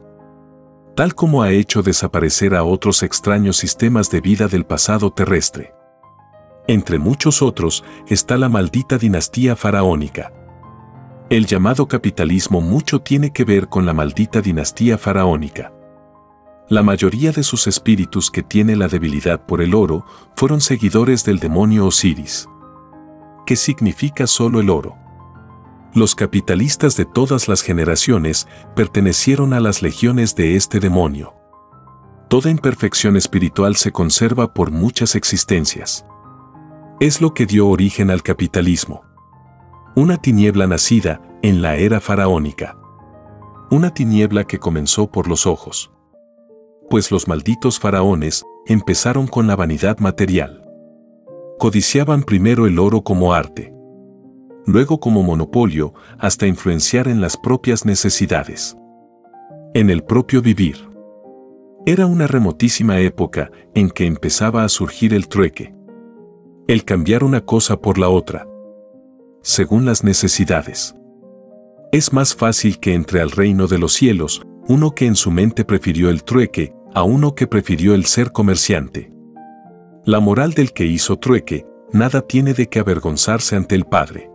Tal 0.95 1.15
como 1.15 1.43
ha 1.43 1.51
hecho 1.51 1.83
desaparecer 1.83 2.55
a 2.55 2.63
otros 2.63 3.03
extraños 3.03 3.57
sistemas 3.57 4.09
de 4.09 4.21
vida 4.21 4.47
del 4.47 4.65
pasado 4.65 5.11
terrestre. 5.11 5.73
Entre 6.65 6.99
muchos 6.99 7.41
otros 7.41 7.83
está 8.07 8.37
la 8.37 8.47
maldita 8.47 8.97
dinastía 8.97 9.57
faraónica. 9.57 10.31
El 11.29 11.45
llamado 11.45 11.89
capitalismo 11.89 12.61
mucho 12.61 13.01
tiene 13.01 13.33
que 13.33 13.43
ver 13.43 13.67
con 13.67 13.85
la 13.85 13.91
maldita 13.91 14.39
dinastía 14.39 14.97
faraónica. 14.97 15.73
La 16.69 16.83
mayoría 16.83 17.33
de 17.33 17.43
sus 17.43 17.67
espíritus 17.67 18.31
que 18.31 18.43
tiene 18.43 18.77
la 18.77 18.87
debilidad 18.87 19.45
por 19.45 19.61
el 19.61 19.75
oro 19.75 20.05
fueron 20.37 20.61
seguidores 20.61 21.25
del 21.25 21.39
demonio 21.39 21.85
Osiris. 21.85 22.47
¿Qué 23.45 23.57
significa 23.57 24.25
solo 24.25 24.61
el 24.61 24.69
oro? 24.69 25.02
Los 25.93 26.15
capitalistas 26.15 26.97
de 26.97 27.06
todas 27.06 27.47
las 27.47 27.62
generaciones 27.62 28.47
pertenecieron 28.75 29.53
a 29.53 29.60
las 29.60 29.82
legiones 29.82 30.36
de 30.36 30.56
este 30.56 30.79
demonio. 30.79 31.36
Toda 32.29 32.49
imperfección 32.49 33.15
espiritual 33.15 33.75
se 33.75 33.91
conserva 33.91 34.53
por 34.53 34.71
muchas 34.71 35.15
existencias. 35.15 36.06
Es 36.99 37.21
lo 37.21 37.34
que 37.34 37.45
dio 37.45 37.67
origen 37.67 38.10
al 38.10 38.23
capitalismo. 38.23 39.03
Una 39.95 40.17
tiniebla 40.17 40.65
nacida 40.65 41.21
en 41.43 41.62
la 41.62 41.75
era 41.75 41.99
faraónica. 41.99 42.77
Una 43.69 43.93
tiniebla 43.93 44.45
que 44.45 44.58
comenzó 44.60 45.12
por 45.12 45.27
los 45.27 45.45
ojos 45.45 45.93
pues 46.93 47.10
los 47.10 47.27
malditos 47.27 47.79
faraones 47.79 48.45
empezaron 48.67 49.25
con 49.25 49.47
la 49.47 49.56
vanidad 49.56 49.97
material. 49.97 50.63
Codiciaban 51.58 52.21
primero 52.21 52.67
el 52.67 52.77
oro 52.77 53.01
como 53.01 53.34
arte, 53.34 53.72
luego 54.65 54.99
como 54.99 55.23
monopolio 55.23 55.93
hasta 56.19 56.47
influenciar 56.47 57.08
en 57.08 57.21
las 57.21 57.38
propias 57.38 57.86
necesidades. 57.86 58.78
En 59.73 59.89
el 59.89 60.04
propio 60.04 60.41
vivir. 60.41 60.78
Era 61.86 62.06
una 62.06 62.28
remotísima 62.28 62.99
época 62.99 63.52
en 63.76 63.89
que 63.89 64.06
empezaba 64.06 64.63
a 64.63 64.69
surgir 64.69 65.13
el 65.13 65.28
trueque. 65.28 65.73
El 66.67 66.86
cambiar 66.86 67.23
una 67.23 67.41
cosa 67.41 67.80
por 67.82 67.97
la 67.97 68.10
otra. 68.10 68.47
según 69.45 69.84
las 69.84 70.06
necesidades. 70.06 70.95
Es 71.91 72.13
más 72.13 72.34
fácil 72.34 72.80
que 72.80 72.93
entre 72.93 73.19
al 73.19 73.30
reino 73.30 73.67
de 73.67 73.78
los 73.78 73.91
cielos 73.91 74.41
uno 74.67 74.95
que 74.95 75.06
en 75.06 75.15
su 75.15 75.32
mente 75.32 75.65
prefirió 75.65 76.10
el 76.10 76.23
trueque 76.23 76.73
a 76.93 77.04
uno 77.04 77.36
que 77.36 77.47
prefirió 77.47 77.93
el 77.93 78.06
ser 78.06 78.32
comerciante. 78.32 79.12
La 80.06 80.19
moral 80.19 80.54
del 80.54 80.71
que 80.71 80.86
hizo 80.86 81.17
trueque, 81.17 81.65
nada 81.91 82.21
tiene 82.21 82.54
de 82.54 82.69
que 82.69 82.80
avergonzarse 82.80 83.56
ante 83.56 83.76
el 83.76 83.86
Padre. 83.86 84.30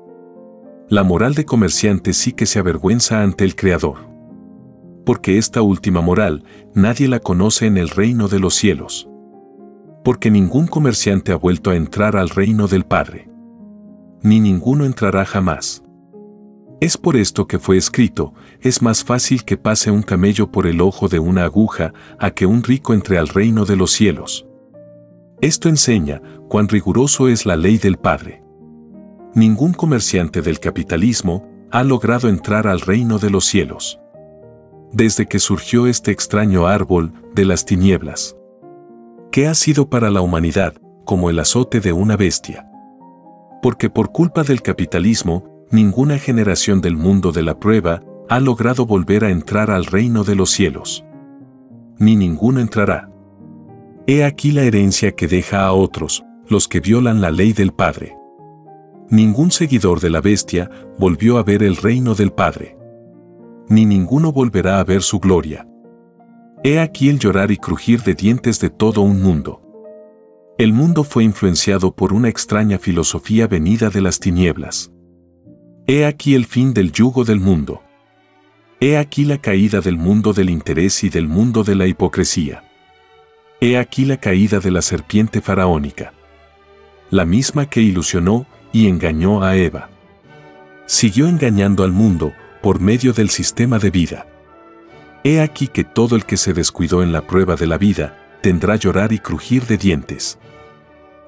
La 0.90 1.02
moral 1.02 1.34
de 1.34 1.44
comerciante 1.44 2.14
sí 2.14 2.32
que 2.32 2.46
se 2.46 2.58
avergüenza 2.58 3.22
ante 3.22 3.44
el 3.44 3.56
Creador. 3.56 4.08
Porque 5.04 5.36
esta 5.36 5.60
última 5.60 6.00
moral 6.00 6.44
nadie 6.74 7.08
la 7.08 7.20
conoce 7.20 7.66
en 7.66 7.76
el 7.76 7.90
reino 7.90 8.26
de 8.26 8.40
los 8.40 8.54
cielos. 8.54 9.06
Porque 10.02 10.30
ningún 10.30 10.66
comerciante 10.66 11.32
ha 11.32 11.36
vuelto 11.36 11.68
a 11.68 11.76
entrar 11.76 12.16
al 12.16 12.30
reino 12.30 12.68
del 12.68 12.86
Padre. 12.86 13.28
Ni 14.22 14.40
ninguno 14.40 14.86
entrará 14.86 15.26
jamás. 15.26 15.82
Es 16.80 16.96
por 16.96 17.18
esto 17.18 17.46
que 17.46 17.58
fue 17.58 17.76
escrito, 17.76 18.32
es 18.62 18.80
más 18.80 19.04
fácil 19.04 19.44
que 19.44 19.58
pase 19.58 19.90
un 19.90 20.00
camello 20.00 20.50
por 20.50 20.66
el 20.66 20.80
ojo 20.80 21.08
de 21.08 21.18
una 21.18 21.44
aguja 21.44 21.92
a 22.18 22.30
que 22.30 22.46
un 22.46 22.62
rico 22.62 22.94
entre 22.94 23.18
al 23.18 23.28
reino 23.28 23.66
de 23.66 23.76
los 23.76 23.90
cielos. 23.90 24.46
Esto 25.42 25.68
enseña 25.68 26.22
cuán 26.48 26.66
riguroso 26.66 27.28
es 27.28 27.44
la 27.44 27.56
ley 27.56 27.76
del 27.76 27.98
Padre. 27.98 28.47
Ningún 29.34 29.72
comerciante 29.72 30.42
del 30.42 30.58
capitalismo 30.58 31.46
ha 31.70 31.84
logrado 31.84 32.28
entrar 32.28 32.66
al 32.66 32.80
reino 32.80 33.18
de 33.18 33.30
los 33.30 33.44
cielos. 33.44 34.00
Desde 34.92 35.26
que 35.26 35.38
surgió 35.38 35.86
este 35.86 36.10
extraño 36.10 36.66
árbol 36.66 37.12
de 37.34 37.44
las 37.44 37.66
tinieblas. 37.66 38.36
¿Qué 39.30 39.46
ha 39.46 39.54
sido 39.54 39.90
para 39.90 40.10
la 40.10 40.22
humanidad 40.22 40.74
como 41.04 41.28
el 41.28 41.38
azote 41.38 41.80
de 41.80 41.92
una 41.92 42.16
bestia? 42.16 42.66
Porque 43.62 43.90
por 43.90 44.12
culpa 44.12 44.44
del 44.44 44.62
capitalismo, 44.62 45.66
ninguna 45.70 46.18
generación 46.18 46.80
del 46.80 46.96
mundo 46.96 47.30
de 47.30 47.42
la 47.42 47.58
prueba 47.58 48.02
ha 48.30 48.40
logrado 48.40 48.86
volver 48.86 49.24
a 49.24 49.30
entrar 49.30 49.70
al 49.70 49.84
reino 49.84 50.24
de 50.24 50.34
los 50.36 50.50
cielos. 50.50 51.04
Ni 51.98 52.16
ninguno 52.16 52.60
entrará. 52.60 53.10
He 54.06 54.24
aquí 54.24 54.52
la 54.52 54.62
herencia 54.62 55.12
que 55.12 55.28
deja 55.28 55.66
a 55.66 55.72
otros, 55.72 56.24
los 56.48 56.66
que 56.66 56.80
violan 56.80 57.20
la 57.20 57.30
ley 57.30 57.52
del 57.52 57.72
Padre. 57.72 58.17
Ningún 59.10 59.50
seguidor 59.50 60.00
de 60.00 60.10
la 60.10 60.20
bestia 60.20 60.70
volvió 60.98 61.38
a 61.38 61.42
ver 61.42 61.62
el 61.62 61.76
reino 61.76 62.14
del 62.14 62.30
Padre. 62.30 62.76
Ni 63.68 63.86
ninguno 63.86 64.32
volverá 64.32 64.80
a 64.80 64.84
ver 64.84 65.02
su 65.02 65.18
gloria. 65.18 65.66
He 66.62 66.78
aquí 66.78 67.08
el 67.08 67.18
llorar 67.18 67.50
y 67.50 67.56
crujir 67.56 68.02
de 68.02 68.14
dientes 68.14 68.60
de 68.60 68.68
todo 68.68 69.00
un 69.00 69.22
mundo. 69.22 69.62
El 70.58 70.72
mundo 70.72 71.04
fue 71.04 71.24
influenciado 71.24 71.94
por 71.94 72.12
una 72.12 72.28
extraña 72.28 72.78
filosofía 72.78 73.46
venida 73.46 73.88
de 73.88 74.00
las 74.02 74.18
tinieblas. 74.18 74.90
He 75.86 76.04
aquí 76.04 76.34
el 76.34 76.44
fin 76.44 76.74
del 76.74 76.92
yugo 76.92 77.24
del 77.24 77.40
mundo. 77.40 77.82
He 78.80 78.98
aquí 78.98 79.24
la 79.24 79.38
caída 79.38 79.80
del 79.80 79.96
mundo 79.96 80.34
del 80.34 80.50
interés 80.50 81.02
y 81.02 81.08
del 81.08 81.28
mundo 81.28 81.64
de 81.64 81.76
la 81.76 81.86
hipocresía. 81.86 82.62
He 83.60 83.78
aquí 83.78 84.04
la 84.04 84.18
caída 84.18 84.60
de 84.60 84.70
la 84.70 84.82
serpiente 84.82 85.40
faraónica. 85.40 86.12
La 87.10 87.24
misma 87.24 87.70
que 87.70 87.80
ilusionó 87.80 88.46
y 88.72 88.88
engañó 88.88 89.42
a 89.42 89.56
Eva. 89.56 89.90
Siguió 90.86 91.28
engañando 91.28 91.84
al 91.84 91.92
mundo 91.92 92.32
por 92.62 92.80
medio 92.80 93.12
del 93.12 93.30
sistema 93.30 93.78
de 93.78 93.90
vida. 93.90 94.26
He 95.24 95.40
aquí 95.40 95.68
que 95.68 95.84
todo 95.84 96.16
el 96.16 96.24
que 96.24 96.36
se 96.36 96.52
descuidó 96.52 97.02
en 97.02 97.12
la 97.12 97.26
prueba 97.26 97.56
de 97.56 97.66
la 97.66 97.78
vida 97.78 98.38
tendrá 98.42 98.76
llorar 98.76 99.12
y 99.12 99.18
crujir 99.18 99.66
de 99.66 99.76
dientes. 99.76 100.38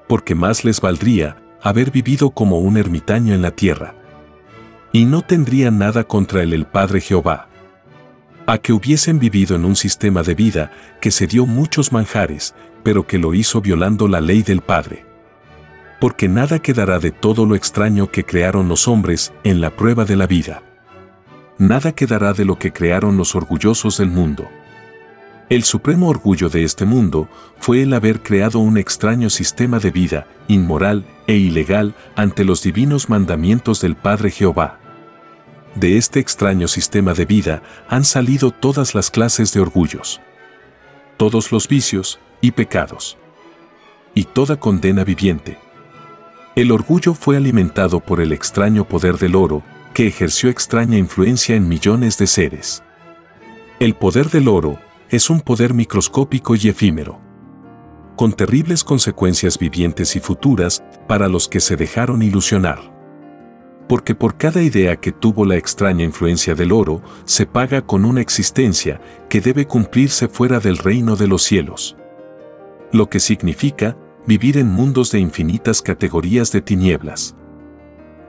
Porque 0.07 0.35
más 0.35 0.63
les 0.63 0.81
valdría 0.81 1.37
haber 1.61 1.91
vivido 1.91 2.31
como 2.31 2.59
un 2.59 2.77
ermitaño 2.77 3.33
en 3.33 3.41
la 3.41 3.51
tierra 3.51 3.95
y 4.91 5.05
no 5.05 5.21
tendría 5.21 5.71
nada 5.71 6.03
contra 6.03 6.43
él 6.43 6.53
el 6.53 6.65
Padre 6.65 7.01
Jehová. 7.01 7.47
A 8.45 8.57
que 8.57 8.73
hubiesen 8.73 9.19
vivido 9.19 9.55
en 9.55 9.65
un 9.65 9.75
sistema 9.75 10.23
de 10.23 10.35
vida 10.35 10.71
que 10.99 11.11
se 11.11 11.27
dio 11.27 11.45
muchos 11.45 11.91
manjares, 11.91 12.53
pero 12.83 13.07
que 13.07 13.17
lo 13.17 13.33
hizo 13.33 13.61
violando 13.61 14.07
la 14.07 14.19
ley 14.19 14.41
del 14.41 14.61
Padre. 14.61 15.05
Porque 16.01 16.27
nada 16.27 16.57
quedará 16.57 16.97
de 16.97 17.11
todo 17.11 17.45
lo 17.45 17.53
extraño 17.53 18.09
que 18.09 18.25
crearon 18.25 18.67
los 18.67 18.87
hombres 18.87 19.31
en 19.43 19.61
la 19.61 19.69
prueba 19.69 20.03
de 20.03 20.15
la 20.15 20.25
vida. 20.25 20.63
Nada 21.59 21.91
quedará 21.91 22.33
de 22.33 22.43
lo 22.43 22.57
que 22.57 22.73
crearon 22.73 23.17
los 23.17 23.35
orgullosos 23.35 23.99
del 23.99 24.09
mundo. 24.09 24.49
El 25.47 25.63
supremo 25.63 26.09
orgullo 26.09 26.49
de 26.49 26.63
este 26.63 26.85
mundo 26.85 27.29
fue 27.59 27.83
el 27.83 27.93
haber 27.93 28.23
creado 28.23 28.57
un 28.57 28.79
extraño 28.79 29.29
sistema 29.29 29.77
de 29.77 29.91
vida, 29.91 30.25
inmoral 30.47 31.05
e 31.27 31.35
ilegal, 31.35 31.93
ante 32.15 32.45
los 32.45 32.63
divinos 32.63 33.07
mandamientos 33.07 33.79
del 33.79 33.95
Padre 33.95 34.31
Jehová. 34.31 34.79
De 35.75 35.97
este 35.97 36.19
extraño 36.19 36.67
sistema 36.67 37.13
de 37.13 37.25
vida 37.25 37.61
han 37.87 38.05
salido 38.05 38.49
todas 38.49 38.95
las 38.95 39.11
clases 39.11 39.53
de 39.53 39.59
orgullos, 39.59 40.19
todos 41.17 41.51
los 41.51 41.67
vicios 41.67 42.19
y 42.41 42.51
pecados, 42.51 43.19
y 44.15 44.23
toda 44.23 44.59
condena 44.59 45.03
viviente. 45.03 45.59
El 46.55 46.71
orgullo 46.71 47.13
fue 47.13 47.37
alimentado 47.37 47.99
por 47.99 48.19
el 48.19 48.33
extraño 48.33 48.87
poder 48.87 49.17
del 49.17 49.35
oro, 49.35 49.63
que 49.93 50.07
ejerció 50.07 50.49
extraña 50.49 50.97
influencia 50.97 51.55
en 51.55 51.67
millones 51.67 52.17
de 52.17 52.27
seres. 52.27 52.83
El 53.79 53.95
poder 53.95 54.29
del 54.29 54.47
oro 54.47 54.79
es 55.09 55.29
un 55.29 55.41
poder 55.41 55.73
microscópico 55.73 56.55
y 56.55 56.67
efímero, 56.67 57.19
con 58.15 58.33
terribles 58.33 58.83
consecuencias 58.83 59.57
vivientes 59.57 60.15
y 60.15 60.19
futuras 60.19 60.83
para 61.07 61.27
los 61.27 61.47
que 61.47 61.59
se 61.59 61.75
dejaron 61.75 62.21
ilusionar 62.21 62.91
porque 63.91 64.15
por 64.15 64.37
cada 64.37 64.61
idea 64.61 64.95
que 64.95 65.11
tuvo 65.11 65.43
la 65.43 65.57
extraña 65.57 66.05
influencia 66.05 66.55
del 66.55 66.71
oro, 66.71 67.01
se 67.25 67.45
paga 67.45 67.81
con 67.81 68.05
una 68.05 68.21
existencia 68.21 69.01
que 69.27 69.41
debe 69.41 69.67
cumplirse 69.67 70.29
fuera 70.29 70.61
del 70.61 70.77
reino 70.77 71.17
de 71.17 71.27
los 71.27 71.43
cielos. 71.43 71.97
Lo 72.93 73.09
que 73.09 73.19
significa 73.19 73.97
vivir 74.31 74.57
en 74.57 74.69
mundos 74.69 75.11
de 75.11 75.19
infinitas 75.19 75.81
categorías 75.81 76.53
de 76.53 76.61
tinieblas. 76.61 77.35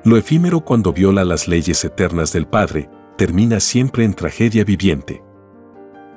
Lo 0.03 0.17
efímero 0.17 0.63
cuando 0.63 0.93
viola 0.93 1.25
las 1.25 1.47
leyes 1.47 1.85
eternas 1.85 2.33
del 2.33 2.49
Padre, 2.49 2.91
termina 3.17 3.61
siempre 3.61 4.05
en 4.05 4.13
tragedia 4.13 4.65
viviente. 4.65 5.23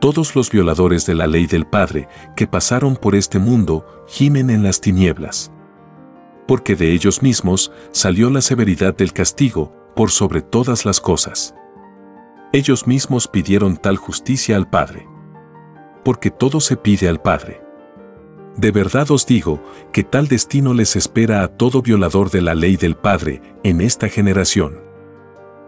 Todos 0.02 0.36
los 0.36 0.50
violadores 0.50 1.06
de 1.06 1.13
la 1.13 1.28
ley 1.28 1.45
del 1.45 1.67
Padre 1.67 2.08
que 2.36 2.48
pasaron 2.48 2.95
por 2.95 3.13
este 3.13 3.38
mundo 3.38 3.86
gimen 4.08 4.50
en 4.50 4.63
las 4.63 4.82
tinieblas 4.82 5.52
porque 6.48 6.76
de 6.76 6.91
ellos 6.91 7.24
mismos 7.24 7.71
salió 7.91 8.30
la 8.30 8.41
severidad 8.41 8.95
del 8.95 9.13
castigo, 9.13 9.74
por 9.95 10.12
sobre 10.12 10.43
todas 10.43 10.86
las 10.86 11.02
cosas. 11.02 11.56
Ellos 12.54 12.86
mismos 12.86 13.28
pidieron 13.28 13.78
tal 13.78 13.98
justicia 13.98 14.56
al 14.56 14.69
Padre. 14.69 15.08
Porque 16.04 16.30
todo 16.30 16.60
se 16.60 16.78
pide 16.78 17.10
al 17.10 17.19
Padre. 17.19 17.64
De 18.58 18.72
verdad 18.72 19.12
os 19.12 19.26
digo 19.26 19.62
que 19.91 20.04
tal 20.04 20.28
destino 20.28 20.74
les 20.74 20.96
espera 20.96 21.44
a 21.44 21.50
todo 21.50 21.82
violador 21.82 22.32
de 22.32 22.41
la 22.41 22.56
ley 22.56 22.78
del 22.78 22.96
Padre 22.96 23.41
en 23.63 23.82
esta 23.82 24.08
generación. 24.08 24.80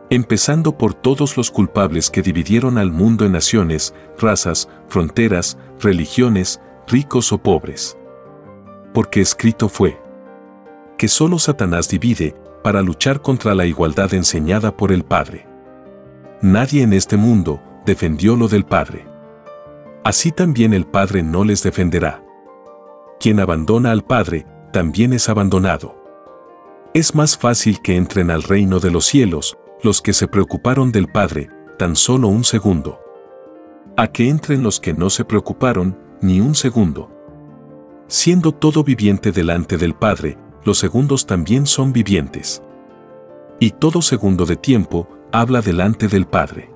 Empezando 0.09 0.77
por 0.77 0.93
todos 0.93 1.35
los 1.35 1.51
culpables 1.51 2.09
que 2.09 2.21
dividieron 2.21 2.77
al 2.77 2.91
mundo 2.91 3.25
en 3.25 3.33
naciones, 3.33 3.93
razas, 4.17 4.69
fronteras, 4.87 5.57
religiones, 5.81 6.61
ricos 6.87 7.33
o 7.33 7.37
pobres. 7.39 7.97
Porque 8.93 9.19
escrito 9.19 9.67
fue, 9.67 9.99
que 10.97 11.09
solo 11.09 11.39
Satanás 11.39 11.89
divide 11.89 12.35
para 12.63 12.81
luchar 12.81 13.21
contra 13.21 13.53
la 13.53 13.65
igualdad 13.65 14.13
enseñada 14.13 14.75
por 14.75 14.93
el 14.93 15.03
Padre. 15.03 15.45
Nadie 16.41 16.83
en 16.83 16.93
este 16.93 17.17
mundo 17.17 17.61
defendió 17.85 18.37
lo 18.37 18.47
del 18.47 18.65
Padre. 18.65 19.05
Así 20.05 20.31
también 20.31 20.73
el 20.73 20.85
Padre 20.85 21.21
no 21.21 21.43
les 21.43 21.63
defenderá. 21.63 22.23
Quien 23.19 23.39
abandona 23.39 23.91
al 23.91 24.03
Padre, 24.03 24.45
también 24.71 25.13
es 25.13 25.29
abandonado. 25.29 25.95
Es 26.93 27.15
más 27.15 27.37
fácil 27.37 27.81
que 27.81 27.95
entren 27.95 28.31
al 28.31 28.43
reino 28.43 28.79
de 28.79 28.91
los 28.91 29.05
cielos 29.05 29.57
los 29.83 30.01
que 30.01 30.13
se 30.13 30.27
preocuparon 30.27 30.91
del 30.91 31.07
Padre 31.07 31.49
tan 31.77 31.95
solo 31.95 32.27
un 32.27 32.43
segundo. 32.43 32.99
A 33.95 34.07
que 34.07 34.29
entren 34.29 34.63
los 34.63 34.79
que 34.79 34.93
no 34.93 35.09
se 35.09 35.25
preocuparon 35.25 35.97
ni 36.21 36.41
un 36.41 36.55
segundo. 36.55 37.11
Siendo 38.07 38.51
todo 38.51 38.83
viviente 38.83 39.31
delante 39.31 39.77
del 39.77 39.93
Padre, 39.93 40.37
los 40.63 40.77
segundos 40.77 41.25
también 41.25 41.65
son 41.65 41.93
vivientes. 41.93 42.61
Y 43.59 43.71
todo 43.71 44.01
segundo 44.01 44.45
de 44.45 44.55
tiempo 44.55 45.07
habla 45.31 45.61
delante 45.61 46.07
del 46.07 46.25
Padre. 46.25 46.71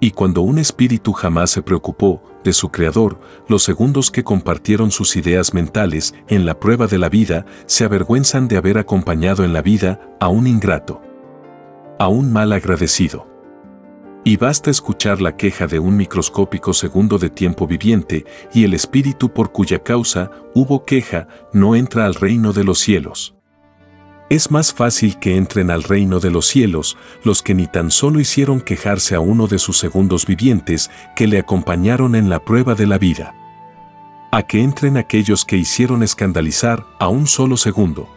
Y 0.00 0.10
cuando 0.10 0.42
un 0.42 0.58
espíritu 0.58 1.12
jamás 1.12 1.50
se 1.50 1.62
preocupó 1.62 2.22
de 2.44 2.52
su 2.52 2.70
Creador, 2.70 3.20
los 3.48 3.62
segundos 3.62 4.10
que 4.10 4.24
compartieron 4.24 4.90
sus 4.90 5.16
ideas 5.16 5.54
mentales 5.54 6.14
en 6.28 6.46
la 6.46 6.58
prueba 6.58 6.86
de 6.86 6.98
la 6.98 7.08
vida 7.08 7.46
se 7.66 7.84
avergüenzan 7.84 8.48
de 8.48 8.56
haber 8.56 8.78
acompañado 8.78 9.44
en 9.44 9.52
la 9.52 9.62
vida 9.62 10.00
a 10.20 10.28
un 10.28 10.46
ingrato, 10.46 11.00
a 11.98 12.08
un 12.08 12.32
mal 12.32 12.52
agradecido. 12.52 13.28
Y 14.24 14.36
basta 14.36 14.70
escuchar 14.70 15.20
la 15.20 15.36
queja 15.36 15.66
de 15.66 15.80
un 15.80 15.96
microscópico 15.96 16.72
segundo 16.72 17.18
de 17.18 17.30
tiempo 17.30 17.66
viviente, 17.66 18.24
y 18.54 18.64
el 18.64 18.74
espíritu 18.74 19.32
por 19.32 19.50
cuya 19.50 19.82
causa 19.82 20.30
hubo 20.54 20.84
queja 20.84 21.26
no 21.52 21.74
entra 21.74 22.06
al 22.06 22.14
reino 22.14 22.52
de 22.52 22.62
los 22.62 22.78
cielos. 22.78 23.34
Es 24.32 24.50
más 24.50 24.72
fácil 24.72 25.18
que 25.18 25.36
entren 25.36 25.70
al 25.70 25.82
reino 25.82 26.18
de 26.18 26.30
los 26.30 26.46
cielos 26.46 26.96
los 27.22 27.42
que 27.42 27.52
ni 27.52 27.66
tan 27.66 27.90
solo 27.90 28.18
hicieron 28.18 28.62
quejarse 28.62 29.14
a 29.14 29.20
uno 29.20 29.46
de 29.46 29.58
sus 29.58 29.76
segundos 29.76 30.24
vivientes 30.24 30.90
que 31.14 31.26
le 31.26 31.38
acompañaron 31.38 32.14
en 32.14 32.30
la 32.30 32.42
prueba 32.42 32.74
de 32.74 32.86
la 32.86 32.96
vida. 32.96 33.34
A 34.30 34.42
que 34.44 34.62
entren 34.62 34.96
aquellos 34.96 35.44
que 35.44 35.58
hicieron 35.58 36.02
escandalizar 36.02 36.86
a 36.98 37.08
un 37.08 37.26
solo 37.26 37.58
segundo. 37.58 38.08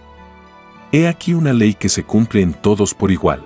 He 0.93 1.09
aquí 1.09 1.33
una 1.33 1.51
ley 1.51 1.73
que 1.73 1.89
se 1.89 2.05
cumple 2.05 2.43
en 2.43 2.53
todos 2.53 2.93
por 2.93 3.11
igual. 3.11 3.43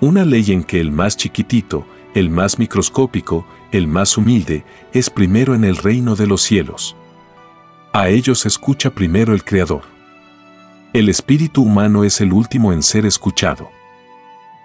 Una 0.00 0.24
ley 0.24 0.50
en 0.50 0.64
que 0.64 0.80
el 0.80 0.90
más 0.90 1.16
chiquitito, 1.16 1.86
el 2.14 2.30
más 2.30 2.58
microscópico, 2.58 3.46
el 3.70 3.86
más 3.86 4.18
humilde, 4.18 4.64
es 4.92 5.08
primero 5.08 5.54
en 5.54 5.62
el 5.62 5.76
reino 5.76 6.16
de 6.16 6.26
los 6.26 6.42
cielos. 6.42 6.96
A 7.92 8.08
ellos 8.08 8.44
escucha 8.44 8.90
primero 8.90 9.34
el 9.34 9.44
Creador. 9.44 9.99
El 10.92 11.08
espíritu 11.08 11.62
humano 11.62 12.02
es 12.02 12.20
el 12.20 12.32
último 12.32 12.72
en 12.72 12.82
ser 12.82 13.06
escuchado. 13.06 13.70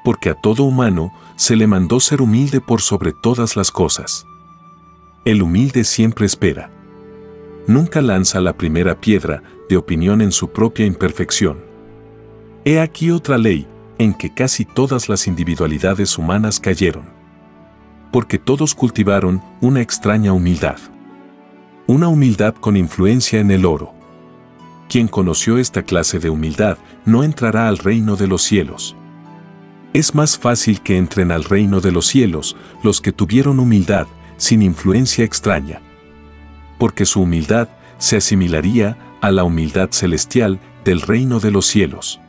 Porque 0.04 0.32
a 0.32 0.34
todo 0.34 0.64
humano 0.64 1.14
se 1.36 1.56
le 1.56 1.68
mandó 1.68 2.00
ser 2.00 2.20
humilde 2.20 2.62
por 2.62 2.82
sobre 2.82 3.14
todas 3.14 3.56
las 3.56 3.70
cosas. 3.70 4.26
El 5.24 5.44
humilde 5.44 5.84
siempre 5.84 6.26
espera. 6.26 6.72
Nunca 7.68 8.02
lanza 8.02 8.42
la 8.42 8.54
primera 8.54 9.00
piedra 9.00 9.44
de 9.70 9.78
opinión 9.78 10.20
en 10.20 10.32
su 10.32 10.50
propia 10.50 10.88
imperfección. 10.88 11.64
He 12.64 12.80
aquí 12.80 13.12
otra 13.12 13.38
ley, 13.38 13.68
en 14.00 14.16
que 14.16 14.34
casi 14.34 14.66
todas 14.66 15.08
las 15.10 15.28
individualidades 15.28 16.18
humanas 16.18 16.60
cayeron. 16.60 17.04
Porque 18.12 18.40
todos 18.40 18.74
cultivaron 18.74 19.44
una 19.62 19.82
extraña 19.82 20.34
humildad. 20.34 20.78
Una 21.86 22.08
humildad 22.08 22.56
con 22.56 22.78
influencia 22.78 23.40
en 23.40 23.52
el 23.52 23.64
oro 23.64 23.95
quien 24.90 25.08
conoció 25.08 25.58
esta 25.58 25.84
clase 25.84 26.20
de 26.20 26.30
humildad 26.30 26.78
no 27.06 27.24
entrará 27.24 27.68
al 27.68 27.78
reino 27.78 28.16
de 28.16 28.28
los 28.28 28.42
cielos. 28.44 28.96
Es 29.94 30.14
más 30.14 30.38
fácil 30.38 30.82
que 30.82 30.98
entren 30.98 31.32
al 31.32 31.44
reino 31.44 31.82
de 31.82 31.92
los 31.92 32.08
cielos 32.08 32.56
los 32.84 33.02
que 33.02 33.12
tuvieron 33.12 33.60
humildad 33.60 34.08
sin 34.38 34.62
influencia 34.62 35.24
extraña. 35.24 35.82
Porque 36.78 37.06
su 37.06 37.22
humildad 37.22 37.70
se 37.98 38.18
asimilaría 38.18 38.98
a 39.22 39.32
la 39.32 39.44
humildad 39.44 39.90
celestial 39.92 40.60
del 40.84 41.02
reino 41.02 41.40
de 41.40 41.52
los 41.52 41.66
cielos. 41.66 42.20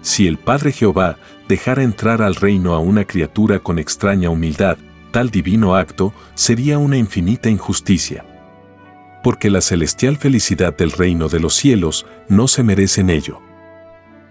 Si 0.00 0.26
el 0.26 0.38
Padre 0.38 0.72
Jehová 0.72 1.18
dejara 1.46 1.82
entrar 1.82 2.22
al 2.22 2.34
reino 2.34 2.74
a 2.74 2.78
una 2.78 3.04
criatura 3.04 3.58
con 3.58 3.78
extraña 3.78 4.30
humildad, 4.30 4.78
tal 5.10 5.30
divino 5.30 5.76
acto 5.76 6.14
sería 6.34 6.78
una 6.78 6.96
infinita 6.96 7.50
injusticia 7.50 8.24
porque 9.22 9.50
la 9.50 9.60
celestial 9.60 10.16
felicidad 10.16 10.76
del 10.76 10.92
reino 10.92 11.28
de 11.28 11.40
los 11.40 11.54
cielos 11.54 12.06
no 12.28 12.48
se 12.48 12.62
merece 12.62 13.00
en 13.02 13.10
ello. 13.10 13.40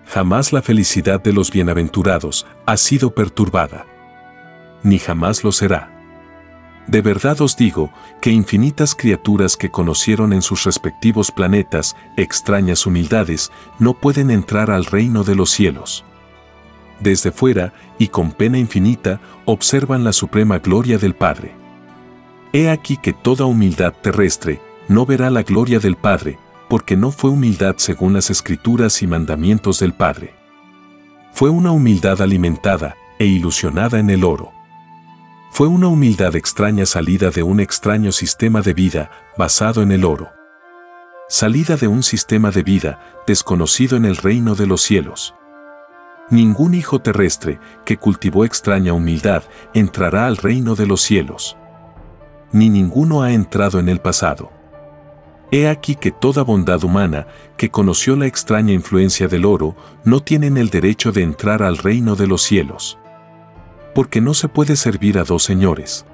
Jamás 0.06 0.52
la 0.52 0.62
felicidad 0.62 1.22
de 1.22 1.34
los 1.34 1.52
bienaventurados 1.52 2.48
ha 2.66 2.78
sido 2.78 3.14
perturbada. 3.14 3.86
Ni 4.82 4.98
jamás 4.98 5.44
lo 5.44 5.52
será. 5.52 5.96
De 6.88 7.02
verdad 7.02 7.40
os 7.42 7.56
digo 7.56 7.92
que 8.20 8.32
infinitas 8.32 8.96
criaturas 8.96 9.56
que 9.56 9.70
conocieron 9.70 10.34
en 10.34 10.42
sus 10.42 10.64
respectivos 10.64 11.32
planetas 11.32 11.96
extrañas 12.18 12.88
humildades 12.88 13.52
no 13.78 13.94
pueden 13.94 14.32
entrar 14.32 14.72
al 14.72 14.86
reino 14.86 15.24
de 15.24 15.36
los 15.36 15.52
cielos. 15.52 16.04
Desde 17.00 17.32
fuera 17.32 17.74
y 18.00 18.08
con 18.08 18.32
pena 18.32 18.58
infinita 18.58 19.22
observan 19.46 20.04
la 20.04 20.14
suprema 20.14 20.58
gloria 20.58 20.98
del 20.98 21.14
Padre. 21.14 21.54
He 22.52 22.72
aquí 22.72 22.98
que 22.98 23.14
toda 23.14 23.46
humildad 23.46 23.94
terrestre 24.02 24.60
no 24.90 25.06
verá 25.06 25.30
la 25.30 25.44
gloria 25.44 25.80
del 25.80 25.96
Padre, 25.96 26.40
porque 26.68 26.98
no 26.98 27.12
fue 27.12 27.30
humildad 27.30 27.76
según 27.78 28.14
las 28.14 28.30
escrituras 28.30 29.02
y 29.02 29.08
mandamientos 29.08 29.80
del 29.80 29.94
Padre. 29.94 30.34
Fue 31.32 31.50
una 31.50 31.72
humildad 31.72 32.22
alimentada 32.22 32.98
e 33.20 33.26
ilusionada 33.26 34.00
en 34.00 34.10
el 34.10 34.24
oro. 34.24 34.52
Fue 35.52 35.68
una 35.68 35.88
humildad 35.88 36.36
extraña 36.36 36.86
salida 36.86 37.30
de 37.30 37.44
un 37.44 37.60
extraño 37.60 38.12
sistema 38.12 38.62
de 38.62 38.74
vida 38.74 39.12
basado 39.38 39.84
en 39.84 39.92
el 39.92 40.06
oro. 40.06 40.32
Salida 41.28 41.78
de 41.78 41.88
un 41.88 42.02
sistema 42.02 42.50
de 42.50 42.64
vida 42.64 43.00
desconocido 43.28 43.96
en 43.96 44.06
el 44.06 44.16
reino 44.18 44.56
de 44.56 44.66
los 44.66 44.82
cielos. 44.82 45.36
Ningún 46.32 46.74
hijo 46.74 47.00
terrestre 47.00 47.60
que 47.86 47.98
cultivó 47.98 48.44
extraña 48.44 48.94
humildad 48.94 49.44
entrará 49.74 50.26
al 50.26 50.38
reino 50.38 50.74
de 50.76 50.88
los 50.88 51.02
cielos. 51.02 51.58
Ni 52.52 52.70
ninguno 52.70 53.22
ha 53.22 53.34
entrado 53.34 53.80
en 53.80 53.90
el 53.90 54.00
pasado. 54.00 54.59
He 55.52 55.68
aquí 55.68 55.96
que 55.96 56.12
toda 56.12 56.44
bondad 56.44 56.84
humana, 56.84 57.28
que 57.58 57.72
conoció 57.72 58.16
la 58.16 58.28
extraña 58.28 58.74
influencia 58.74 59.28
del 59.28 59.46
oro, 59.46 59.76
no 60.04 60.22
tienen 60.22 60.58
el 60.58 60.70
derecho 60.70 61.12
de 61.12 61.24
entrar 61.24 61.64
al 61.64 61.78
reino 61.78 62.16
de 62.16 62.28
los 62.28 62.44
cielos. 62.44 63.00
Porque 63.96 64.22
no 64.22 64.36
se 64.36 64.48
puede 64.48 64.76
servir 64.76 65.18
a 65.18 65.24
dos 65.24 65.44
señores. 65.44 66.06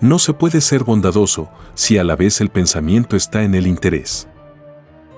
No 0.00 0.18
se 0.18 0.32
puede 0.32 0.62
ser 0.62 0.84
bondadoso 0.84 1.50
si 1.74 1.98
a 1.98 2.04
la 2.04 2.16
vez 2.16 2.40
el 2.40 2.48
pensamiento 2.48 3.16
está 3.16 3.42
en 3.42 3.54
el 3.54 3.66
interés. 3.66 4.28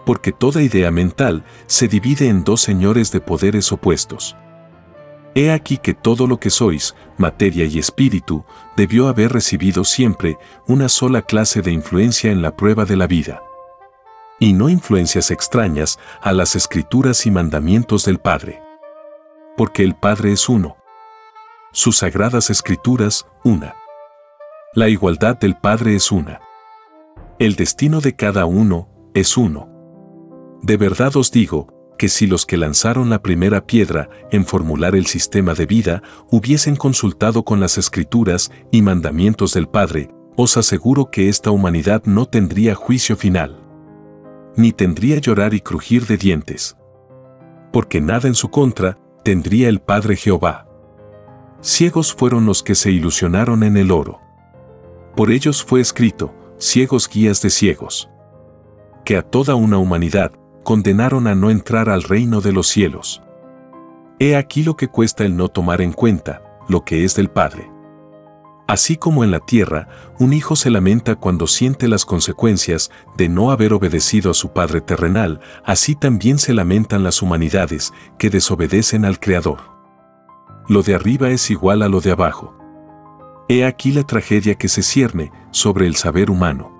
Porque 0.04 0.32
toda 0.32 0.62
idea 0.62 0.90
mental 0.90 1.44
se 1.66 1.86
divide 1.86 2.28
en 2.28 2.42
dos 2.42 2.60
señores 2.60 3.12
de 3.12 3.20
poderes 3.20 3.70
opuestos. 3.70 4.36
He 5.34 5.52
aquí 5.52 5.78
que 5.78 5.94
todo 5.94 6.26
lo 6.26 6.40
que 6.40 6.50
sois, 6.50 6.94
materia 7.16 7.64
y 7.64 7.78
espíritu, 7.78 8.44
debió 8.76 9.08
haber 9.08 9.32
recibido 9.32 9.84
siempre 9.84 10.38
una 10.66 10.88
sola 10.88 11.22
clase 11.22 11.62
de 11.62 11.70
influencia 11.70 12.32
en 12.32 12.42
la 12.42 12.56
prueba 12.56 12.84
de 12.84 12.96
la 12.96 13.06
vida. 13.06 13.42
Y 14.40 14.54
no 14.54 14.68
influencias 14.68 15.30
extrañas 15.30 15.98
a 16.20 16.32
las 16.32 16.56
escrituras 16.56 17.26
y 17.26 17.30
mandamientos 17.30 18.04
del 18.04 18.18
Padre. 18.18 18.60
Porque 19.56 19.84
el 19.84 19.94
Padre 19.94 20.32
es 20.32 20.48
uno. 20.48 20.76
Sus 21.72 21.98
sagradas 21.98 22.50
escrituras, 22.50 23.26
una. 23.44 23.76
La 24.74 24.88
igualdad 24.88 25.38
del 25.38 25.56
Padre 25.56 25.94
es 25.94 26.10
una. 26.10 26.40
El 27.38 27.54
destino 27.54 28.00
de 28.00 28.16
cada 28.16 28.46
uno 28.46 28.88
es 29.14 29.36
uno. 29.36 29.68
De 30.62 30.76
verdad 30.76 31.14
os 31.16 31.30
digo, 31.30 31.79
que 32.00 32.08
si 32.08 32.26
los 32.26 32.46
que 32.46 32.56
lanzaron 32.56 33.10
la 33.10 33.20
primera 33.20 33.66
piedra 33.66 34.08
en 34.30 34.46
formular 34.46 34.94
el 34.96 35.04
sistema 35.04 35.52
de 35.52 35.66
vida 35.66 36.02
hubiesen 36.30 36.74
consultado 36.74 37.42
con 37.42 37.60
las 37.60 37.76
escrituras 37.76 38.50
y 38.70 38.80
mandamientos 38.80 39.52
del 39.52 39.68
Padre, 39.68 40.08
os 40.34 40.56
aseguro 40.56 41.10
que 41.10 41.28
esta 41.28 41.50
humanidad 41.50 42.02
no 42.06 42.24
tendría 42.24 42.74
juicio 42.74 43.18
final. 43.18 43.62
Ni 44.56 44.72
tendría 44.72 45.18
llorar 45.18 45.52
y 45.52 45.60
crujir 45.60 46.06
de 46.06 46.16
dientes. 46.16 46.74
Porque 47.70 48.00
nada 48.00 48.28
en 48.28 48.34
su 48.34 48.48
contra 48.48 48.96
tendría 49.22 49.68
el 49.68 49.80
Padre 49.80 50.16
Jehová. 50.16 50.66
Ciegos 51.60 52.14
fueron 52.14 52.46
los 52.46 52.62
que 52.62 52.76
se 52.76 52.90
ilusionaron 52.90 53.62
en 53.62 53.76
el 53.76 53.90
oro. 53.90 54.22
Por 55.14 55.30
ellos 55.30 55.62
fue 55.62 55.82
escrito, 55.82 56.34
ciegos 56.56 57.10
guías 57.10 57.42
de 57.42 57.50
ciegos. 57.50 58.08
Que 59.04 59.18
a 59.18 59.22
toda 59.22 59.54
una 59.54 59.76
humanidad, 59.76 60.32
condenaron 60.70 61.26
a 61.26 61.34
no 61.34 61.50
entrar 61.50 61.88
al 61.88 62.04
reino 62.04 62.40
de 62.40 62.52
los 62.52 62.68
cielos. 62.68 63.24
He 64.20 64.36
aquí 64.36 64.62
lo 64.62 64.76
que 64.76 64.86
cuesta 64.86 65.24
el 65.24 65.36
no 65.36 65.48
tomar 65.48 65.80
en 65.80 65.92
cuenta 65.92 66.42
lo 66.68 66.84
que 66.84 67.04
es 67.04 67.16
del 67.16 67.28
Padre. 67.28 67.68
Así 68.68 68.96
como 68.96 69.24
en 69.24 69.32
la 69.32 69.40
tierra, 69.40 69.88
un 70.20 70.32
hijo 70.32 70.54
se 70.54 70.70
lamenta 70.70 71.16
cuando 71.16 71.48
siente 71.48 71.88
las 71.88 72.04
consecuencias 72.04 72.92
de 73.16 73.28
no 73.28 73.50
haber 73.50 73.72
obedecido 73.72 74.30
a 74.30 74.34
su 74.34 74.52
Padre 74.52 74.80
terrenal, 74.80 75.40
así 75.64 75.96
también 75.96 76.38
se 76.38 76.54
lamentan 76.54 77.02
las 77.02 77.20
humanidades 77.20 77.92
que 78.16 78.30
desobedecen 78.30 79.04
al 79.04 79.18
Creador. 79.18 79.58
Lo 80.68 80.84
de 80.84 80.94
arriba 80.94 81.30
es 81.30 81.50
igual 81.50 81.82
a 81.82 81.88
lo 81.88 82.00
de 82.00 82.12
abajo. 82.12 82.56
He 83.48 83.64
aquí 83.64 83.90
la 83.90 84.04
tragedia 84.04 84.54
que 84.54 84.68
se 84.68 84.84
cierne 84.84 85.32
sobre 85.50 85.88
el 85.88 85.96
saber 85.96 86.30
humano. 86.30 86.70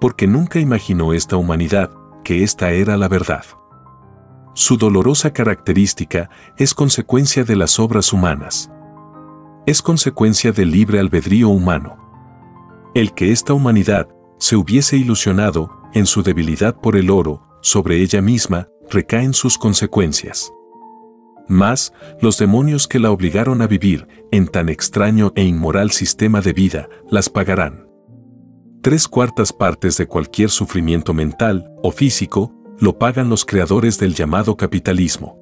Porque 0.00 0.28
nunca 0.28 0.60
imaginó 0.60 1.12
esta 1.14 1.34
humanidad 1.36 1.90
que 2.22 2.42
esta 2.42 2.70
era 2.70 2.96
la 2.96 3.08
verdad. 3.08 3.44
Su 4.54 4.76
dolorosa 4.76 5.32
característica 5.32 6.28
es 6.58 6.74
consecuencia 6.74 7.44
de 7.44 7.56
las 7.56 7.78
obras 7.78 8.12
humanas. 8.12 8.70
Es 9.66 9.80
consecuencia 9.80 10.52
del 10.52 10.70
libre 10.70 10.98
albedrío 10.98 11.48
humano. 11.48 11.96
El 12.94 13.14
que 13.14 13.32
esta 13.32 13.54
humanidad 13.54 14.08
se 14.38 14.56
hubiese 14.56 14.96
ilusionado 14.96 15.70
en 15.94 16.06
su 16.06 16.22
debilidad 16.22 16.74
por 16.74 16.96
el 16.96 17.10
oro 17.10 17.46
sobre 17.62 18.02
ella 18.02 18.20
misma 18.20 18.68
recaen 18.90 19.32
sus 19.32 19.56
consecuencias. 19.56 20.52
Mas, 21.48 21.92
los 22.20 22.38
demonios 22.38 22.86
que 22.88 22.98
la 22.98 23.10
obligaron 23.10 23.62
a 23.62 23.66
vivir 23.66 24.08
en 24.30 24.48
tan 24.48 24.68
extraño 24.68 25.32
e 25.34 25.44
inmoral 25.44 25.90
sistema 25.90 26.40
de 26.40 26.52
vida 26.52 26.88
las 27.10 27.30
pagarán 27.30 27.91
tres 28.82 29.06
cuartas 29.06 29.52
partes 29.52 29.96
de 29.96 30.08
cualquier 30.08 30.50
sufrimiento 30.50 31.14
mental 31.14 31.72
o 31.84 31.92
físico 31.92 32.52
lo 32.80 32.98
pagan 32.98 33.28
los 33.28 33.44
creadores 33.44 33.96
del 34.00 34.12
llamado 34.12 34.56
capitalismo. 34.56 35.38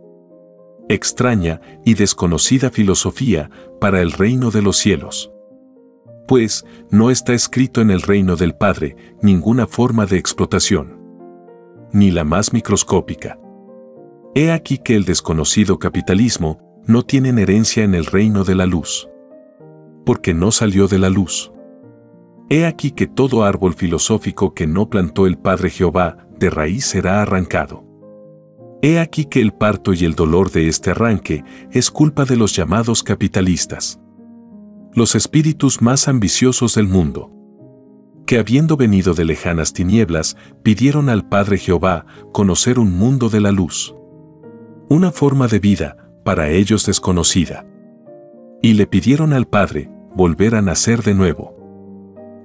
Extraña 0.91 1.63
y 1.83 1.95
desconocida 1.95 2.69
filosofía 2.69 3.51
para 3.81 4.03
el 4.03 4.13
reino 4.13 4.51
de 4.51 4.61
los 4.61 4.77
cielos. 4.77 5.33
Pues 6.29 6.67
no 6.91 7.11
está 7.11 7.33
escrito 7.33 7.81
en 7.81 7.91
el 7.91 8.03
reino 8.03 8.37
del 8.37 8.55
Padre 8.55 8.95
ninguna 9.23 9.67
forma 9.67 10.05
de 10.05 10.19
explotación. 10.19 11.01
Ni 11.93 12.11
la 12.11 12.25
más 12.25 12.53
microscópica. 12.53 13.39
He 14.35 14.53
aquí 14.53 14.77
que 14.77 14.97
el 14.97 15.07
desconocido 15.07 15.79
capitalismo 15.79 16.61
no 16.87 17.05
tiene 17.05 17.31
herencia 17.41 17.85
en 17.85 17.95
el 17.95 18.05
reino 18.05 18.45
de 18.45 18.55
la 18.55 18.67
luz. 18.67 19.09
Porque 20.05 20.35
no 20.35 20.53
salió 20.53 20.89
de 20.89 20.99
la 20.99 21.09
luz. 21.09 21.53
He 22.53 22.67
aquí 22.67 22.91
que 22.91 23.07
todo 23.07 23.45
árbol 23.45 23.75
filosófico 23.75 24.55
que 24.55 24.67
no 24.67 24.91
plantó 24.91 25.29
el 25.29 25.39
Padre 25.39 25.71
Jehová, 25.71 26.27
de 26.37 26.51
raíz 26.51 26.85
será 26.85 27.23
arrancado. 27.23 27.85
He 28.83 28.99
aquí 28.99 29.27
que 29.27 29.41
el 29.41 29.53
parto 29.53 29.93
y 29.93 30.05
el 30.05 30.17
dolor 30.17 30.51
de 30.51 30.67
este 30.67 30.91
arranque 30.91 31.45
es 31.71 31.93
culpa 31.93 32.25
de 32.25 32.35
los 32.35 32.57
llamados 32.57 33.05
capitalistas. 33.05 34.01
Los 34.95 35.15
espíritus 35.15 35.81
más 35.81 36.09
ambiciosos 36.09 36.75
del 36.75 36.89
mundo. 36.89 37.31
Que 38.27 38.41
habiendo 38.41 38.77
venido 38.77 39.15
de 39.15 39.27
lejanas 39.27 39.73
tinieblas, 39.73 40.37
pidieron 40.65 41.09
al 41.09 41.29
Padre 41.29 41.57
Jehová 41.57 42.05
conocer 42.33 42.81
un 42.81 42.97
mundo 42.97 43.29
de 43.29 43.41
la 43.41 43.53
luz. 43.53 43.95
Una 44.89 45.13
forma 45.13 45.47
de 45.47 45.61
vida, 45.61 46.11
para 46.25 46.51
ellos 46.51 46.85
desconocida. 46.85 47.65
Y 48.61 48.75
le 48.75 48.89
pidieron 48.89 49.35
al 49.35 49.47
Padre 49.47 49.89
volver 50.17 50.57
a 50.57 50.63
nacer 50.63 51.05
de 51.05 51.15
nuevo. 51.15 51.60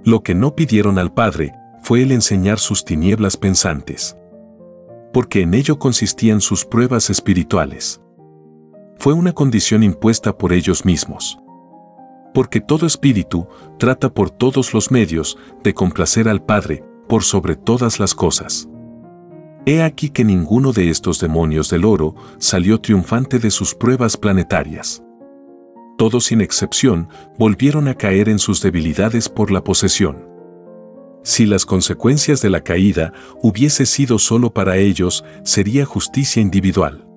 Lo 0.06 0.24
que 0.24 0.34
no 0.34 0.56
pidieron 0.56 0.98
al 0.98 1.14
Padre 1.14 1.54
fue 1.82 2.04
el 2.04 2.14
enseñar 2.14 2.60
sus 2.60 2.86
tinieblas 2.86 3.36
pensantes 3.36 4.16
porque 5.16 5.44
en 5.44 5.54
ello 5.54 5.80
consistían 5.80 6.42
sus 6.42 6.66
pruebas 6.66 7.10
espirituales. 7.10 8.02
Fue 8.98 9.14
una 9.14 9.32
condición 9.32 9.82
impuesta 9.82 10.38
por 10.38 10.52
ellos 10.52 10.84
mismos. 10.84 11.40
Porque 12.34 12.60
todo 12.60 12.86
espíritu 12.86 13.48
trata 13.80 14.14
por 14.14 14.30
todos 14.30 14.74
los 14.74 14.92
medios 14.92 15.38
de 15.64 15.74
complacer 15.74 16.28
al 16.28 16.44
Padre 16.44 16.84
por 17.08 17.24
sobre 17.24 17.56
todas 17.56 17.98
las 17.98 18.14
cosas. 18.14 18.68
He 19.66 19.82
aquí 19.84 20.10
que 20.10 20.26
ninguno 20.26 20.74
de 20.74 20.90
estos 20.90 21.22
demonios 21.22 21.70
del 21.70 21.86
oro 21.86 22.14
salió 22.38 22.82
triunfante 22.82 23.40
de 23.40 23.52
sus 23.52 23.74
pruebas 23.74 24.18
planetarias. 24.18 25.02
Todos 25.98 26.26
sin 26.26 26.42
excepción 26.42 27.08
volvieron 27.38 27.88
a 27.88 27.96
caer 27.96 28.28
en 28.28 28.40
sus 28.40 28.62
debilidades 28.62 29.30
por 29.30 29.52
la 29.52 29.64
posesión. 29.64 30.28
Si 31.24 31.46
las 31.46 31.66
consecuencias 31.66 32.42
de 32.42 32.50
la 32.50 32.62
caída 32.62 33.14
hubiese 33.42 33.86
sido 33.86 34.20
solo 34.20 34.54
para 34.54 34.78
ellos, 34.78 35.24
sería 35.44 35.86
justicia 35.86 36.42
individual. 36.42 37.08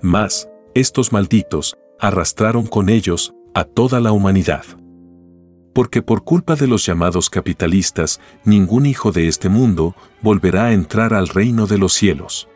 Mas, 0.00 0.48
estos 0.74 1.12
malditos 1.12 1.76
arrastraron 1.98 2.66
con 2.66 2.88
ellos 2.88 3.34
a 3.54 3.64
toda 3.64 3.98
la 3.98 4.12
humanidad. 4.12 4.64
Porque 5.72 6.02
por 6.02 6.22
culpa 6.22 6.54
de 6.54 6.66
los 6.66 6.84
llamados 6.86 7.30
capitalistas, 7.30 8.20
ningún 8.44 8.86
hijo 8.86 9.10
de 9.10 9.26
este 9.28 9.48
mundo 9.48 9.96
volverá 10.22 10.66
a 10.66 10.72
entrar 10.72 11.14
al 11.14 11.28
reino 11.28 11.66
de 11.66 11.78
los 11.78 11.94
cielos. 11.94 12.48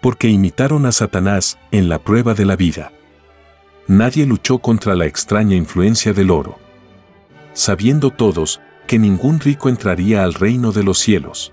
Porque 0.00 0.28
imitaron 0.28 0.86
a 0.86 0.92
Satanás 0.92 1.58
en 1.72 1.88
la 1.88 1.98
prueba 1.98 2.34
de 2.34 2.44
la 2.44 2.56
vida. 2.56 2.92
Nadie 3.86 4.24
luchó 4.24 4.58
contra 4.58 4.94
la 4.94 5.04
extraña 5.04 5.56
influencia 5.56 6.12
del 6.14 6.30
oro. 6.30 6.58
Sabiendo 7.52 8.10
todos 8.10 8.60
que 8.86 8.98
ningún 8.98 9.40
rico 9.40 9.68
entraría 9.68 10.24
al 10.24 10.34
reino 10.34 10.72
de 10.72 10.82
los 10.82 10.98
cielos. 10.98 11.52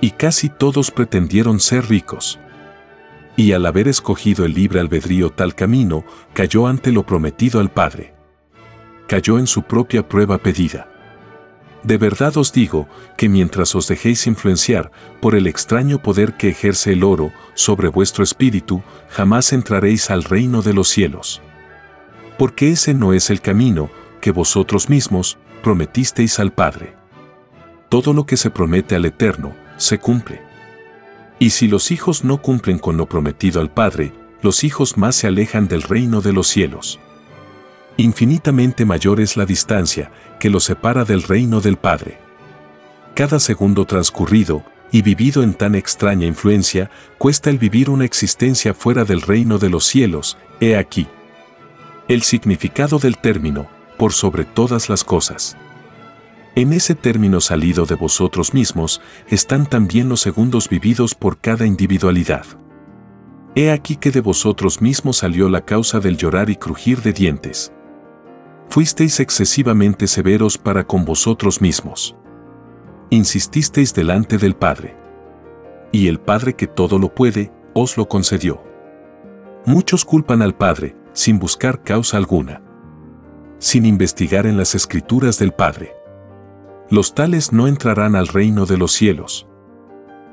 Y 0.00 0.12
casi 0.12 0.48
todos 0.48 0.90
pretendieron 0.90 1.60
ser 1.60 1.88
ricos. 1.88 2.38
Y 3.36 3.52
al 3.52 3.66
haber 3.66 3.86
escogido 3.86 4.46
el 4.46 4.54
libre 4.54 4.80
albedrío 4.80 5.30
tal 5.30 5.54
camino, 5.54 6.04
cayó 6.32 6.66
ante 6.66 6.90
lo 6.90 7.04
prometido 7.04 7.60
al 7.60 7.70
Padre. 7.70 8.14
Cayó 9.06 9.38
en 9.38 9.46
su 9.46 9.62
propia 9.62 10.08
prueba 10.08 10.38
pedida. 10.38 10.88
De 11.82 11.98
verdad 11.98 12.36
os 12.36 12.52
digo 12.52 12.88
que 13.16 13.28
mientras 13.28 13.74
os 13.74 13.86
dejéis 13.86 14.26
influenciar 14.26 14.90
por 15.20 15.34
el 15.34 15.46
extraño 15.46 16.02
poder 16.02 16.36
que 16.36 16.48
ejerce 16.48 16.92
el 16.92 17.04
oro 17.04 17.32
sobre 17.54 17.88
vuestro 17.88 18.24
espíritu, 18.24 18.82
jamás 19.08 19.52
entraréis 19.52 20.10
al 20.10 20.24
reino 20.24 20.62
de 20.62 20.74
los 20.74 20.88
cielos. 20.88 21.42
Porque 22.38 22.70
ese 22.70 22.92
no 22.92 23.12
es 23.12 23.30
el 23.30 23.40
camino 23.40 23.90
que 24.20 24.32
vosotros 24.32 24.88
mismos, 24.88 25.38
prometisteis 25.62 26.38
al 26.40 26.52
Padre. 26.52 26.94
Todo 27.88 28.12
lo 28.12 28.26
que 28.26 28.36
se 28.36 28.50
promete 28.50 28.96
al 28.96 29.04
Eterno, 29.04 29.54
se 29.76 29.98
cumple. 29.98 30.42
Y 31.38 31.50
si 31.50 31.68
los 31.68 31.90
hijos 31.90 32.24
no 32.24 32.42
cumplen 32.42 32.78
con 32.78 32.96
lo 32.96 33.06
prometido 33.06 33.60
al 33.60 33.70
Padre, 33.70 34.12
los 34.42 34.64
hijos 34.64 34.96
más 34.96 35.16
se 35.16 35.26
alejan 35.26 35.68
del 35.68 35.82
reino 35.82 36.20
de 36.20 36.32
los 36.32 36.48
cielos. 36.48 36.98
Infinitamente 37.98 38.84
mayor 38.84 39.20
es 39.20 39.36
la 39.36 39.46
distancia 39.46 40.10
que 40.38 40.50
los 40.50 40.64
separa 40.64 41.04
del 41.04 41.22
reino 41.22 41.60
del 41.60 41.76
Padre. 41.76 42.18
Cada 43.14 43.40
segundo 43.40 43.86
transcurrido 43.86 44.64
y 44.92 45.00
vivido 45.00 45.42
en 45.42 45.54
tan 45.54 45.74
extraña 45.74 46.26
influencia 46.26 46.90
cuesta 47.16 47.48
el 47.48 47.58
vivir 47.58 47.88
una 47.88 48.04
existencia 48.04 48.74
fuera 48.74 49.04
del 49.04 49.22
reino 49.22 49.58
de 49.58 49.70
los 49.70 49.86
cielos, 49.86 50.36
he 50.60 50.76
aquí. 50.76 51.06
El 52.08 52.22
significado 52.22 52.98
del 52.98 53.16
término, 53.16 53.66
por 53.96 54.12
sobre 54.12 54.44
todas 54.44 54.90
las 54.90 55.02
cosas. 55.02 55.56
En 56.54 56.72
ese 56.72 56.94
término 56.94 57.40
salido 57.40 57.86
de 57.86 57.94
vosotros 57.94 58.54
mismos 58.54 59.00
están 59.28 59.66
también 59.66 60.08
los 60.08 60.20
segundos 60.20 60.68
vividos 60.68 61.14
por 61.14 61.38
cada 61.38 61.66
individualidad. 61.66 62.44
He 63.54 63.70
aquí 63.70 63.96
que 63.96 64.10
de 64.10 64.20
vosotros 64.20 64.82
mismos 64.82 65.18
salió 65.18 65.48
la 65.48 65.64
causa 65.64 65.98
del 65.98 66.18
llorar 66.18 66.50
y 66.50 66.56
crujir 66.56 67.00
de 67.00 67.14
dientes. 67.14 67.72
Fuisteis 68.68 69.20
excesivamente 69.20 70.06
severos 70.06 70.58
para 70.58 70.86
con 70.86 71.04
vosotros 71.04 71.60
mismos. 71.60 72.16
Insististeis 73.10 73.94
delante 73.94 74.38
del 74.38 74.54
Padre. 74.54 74.96
Y 75.92 76.08
el 76.08 76.20
Padre 76.20 76.54
que 76.54 76.66
todo 76.66 76.98
lo 76.98 77.14
puede, 77.14 77.52
os 77.74 77.96
lo 77.96 78.08
concedió. 78.08 78.62
Muchos 79.64 80.04
culpan 80.04 80.42
al 80.42 80.54
Padre, 80.54 80.96
sin 81.12 81.38
buscar 81.38 81.82
causa 81.82 82.16
alguna 82.16 82.62
sin 83.58 83.86
investigar 83.86 84.46
en 84.46 84.56
las 84.56 84.74
escrituras 84.74 85.38
del 85.38 85.52
Padre. 85.52 85.94
Los 86.90 87.14
tales 87.14 87.52
no 87.52 87.66
entrarán 87.66 88.14
al 88.14 88.28
reino 88.28 88.66
de 88.66 88.76
los 88.76 88.92
cielos. 88.92 89.46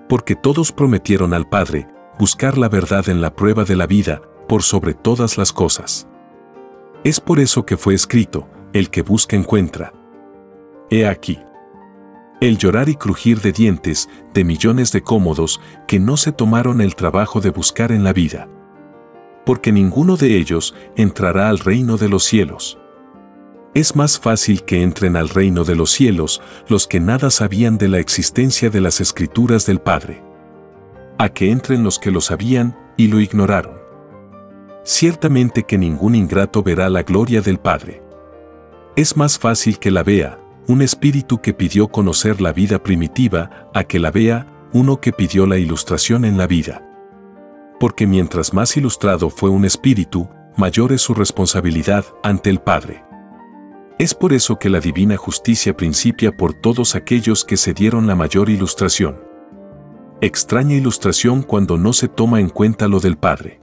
Porque 0.09 0.35
todos 0.35 0.71
prometieron 0.71 1.33
al 1.33 1.47
Padre 1.47 1.87
buscar 2.19 2.57
la 2.57 2.69
verdad 2.69 3.09
en 3.09 3.21
la 3.21 3.35
prueba 3.35 3.63
de 3.63 3.75
la 3.75 3.87
vida, 3.87 4.21
por 4.47 4.61
sobre 4.61 4.93
todas 4.93 5.37
las 5.37 5.51
cosas. 5.51 6.07
Es 7.03 7.19
por 7.19 7.41
eso 7.41 7.65
que 7.65 7.75
fue 7.75 7.93
escrito, 7.93 8.47
el 8.71 8.89
que 8.89 9.01
busca 9.01 9.35
encuentra. 9.35 9.93
He 10.89 11.05
aquí. 11.05 11.37
El 12.39 12.57
llorar 12.57 12.87
y 12.87 12.95
crujir 12.95 13.41
de 13.41 13.51
dientes 13.51 14.07
de 14.33 14.45
millones 14.45 14.93
de 14.93 15.03
cómodos 15.03 15.59
que 15.85 15.99
no 15.99 16.15
se 16.15 16.31
tomaron 16.31 16.79
el 16.79 16.95
trabajo 16.95 17.41
de 17.41 17.49
buscar 17.49 17.91
en 17.91 18.05
la 18.05 18.13
vida. 18.13 18.47
Porque 19.45 19.73
ninguno 19.73 20.15
de 20.15 20.37
ellos 20.37 20.73
entrará 20.95 21.49
al 21.49 21.59
reino 21.59 21.97
de 21.97 22.07
los 22.07 22.23
cielos. 22.23 22.79
Es 23.73 23.97
más 23.97 24.17
fácil 24.17 24.63
que 24.63 24.81
entren 24.81 25.17
al 25.17 25.27
reino 25.27 25.65
de 25.65 25.75
los 25.75 25.91
cielos 25.91 26.41
los 26.69 26.87
que 26.87 27.01
nada 27.01 27.31
sabían 27.31 27.77
de 27.77 27.89
la 27.89 27.99
existencia 27.99 28.69
de 28.69 28.79
las 28.79 29.01
escrituras 29.01 29.65
del 29.65 29.81
Padre. 29.81 30.23
A 31.17 31.27
que 31.27 31.51
entren 31.51 31.83
los 31.83 31.99
que 31.99 32.11
lo 32.11 32.21
sabían 32.21 32.77
y 32.95 33.07
lo 33.07 33.19
ignoraron. 33.19 33.82
Ciertamente 34.83 35.63
que 35.63 35.77
ningún 35.77 36.13
ingrato 36.13 36.61
verá 36.61 36.89
la 36.89 37.03
gloria 37.03 37.41
del 37.41 37.57
Padre. 37.57 38.01
Es 38.95 39.15
más 39.15 39.39
fácil 39.39 39.79
que 39.79 39.91
la 39.91 40.03
vea 40.03 40.39
un 40.67 40.81
espíritu 40.81 41.41
que 41.41 41.53
pidió 41.53 41.89
conocer 41.89 42.39
la 42.39 42.53
vida 42.53 42.81
primitiva 42.81 43.69
a 43.73 43.83
que 43.83 43.99
la 43.99 44.11
vea 44.11 44.47
uno 44.71 45.01
que 45.01 45.11
pidió 45.11 45.45
la 45.45 45.57
ilustración 45.57 46.25
en 46.25 46.37
la 46.37 46.47
vida. 46.47 46.85
Porque 47.79 48.07
mientras 48.07 48.53
más 48.53 48.75
ilustrado 48.77 49.29
fue 49.29 49.49
un 49.49 49.65
espíritu, 49.65 50.29
mayor 50.55 50.93
es 50.93 51.01
su 51.01 51.13
responsabilidad 51.13 52.05
ante 52.23 52.49
el 52.49 52.59
Padre. 52.59 53.03
Es 53.99 54.13
por 54.13 54.33
eso 54.33 54.57
que 54.57 54.69
la 54.69 54.79
divina 54.79 55.17
justicia 55.17 55.75
principia 55.75 56.35
por 56.35 56.53
todos 56.53 56.95
aquellos 56.95 57.43
que 57.45 57.57
se 57.57 57.73
dieron 57.73 58.07
la 58.07 58.15
mayor 58.15 58.49
ilustración. 58.49 59.19
Extraña 60.21 60.75
ilustración 60.75 61.43
cuando 61.43 61.77
no 61.77 61.93
se 61.93 62.07
toma 62.07 62.39
en 62.39 62.49
cuenta 62.49 62.87
lo 62.87 62.99
del 62.99 63.17
Padre. 63.17 63.62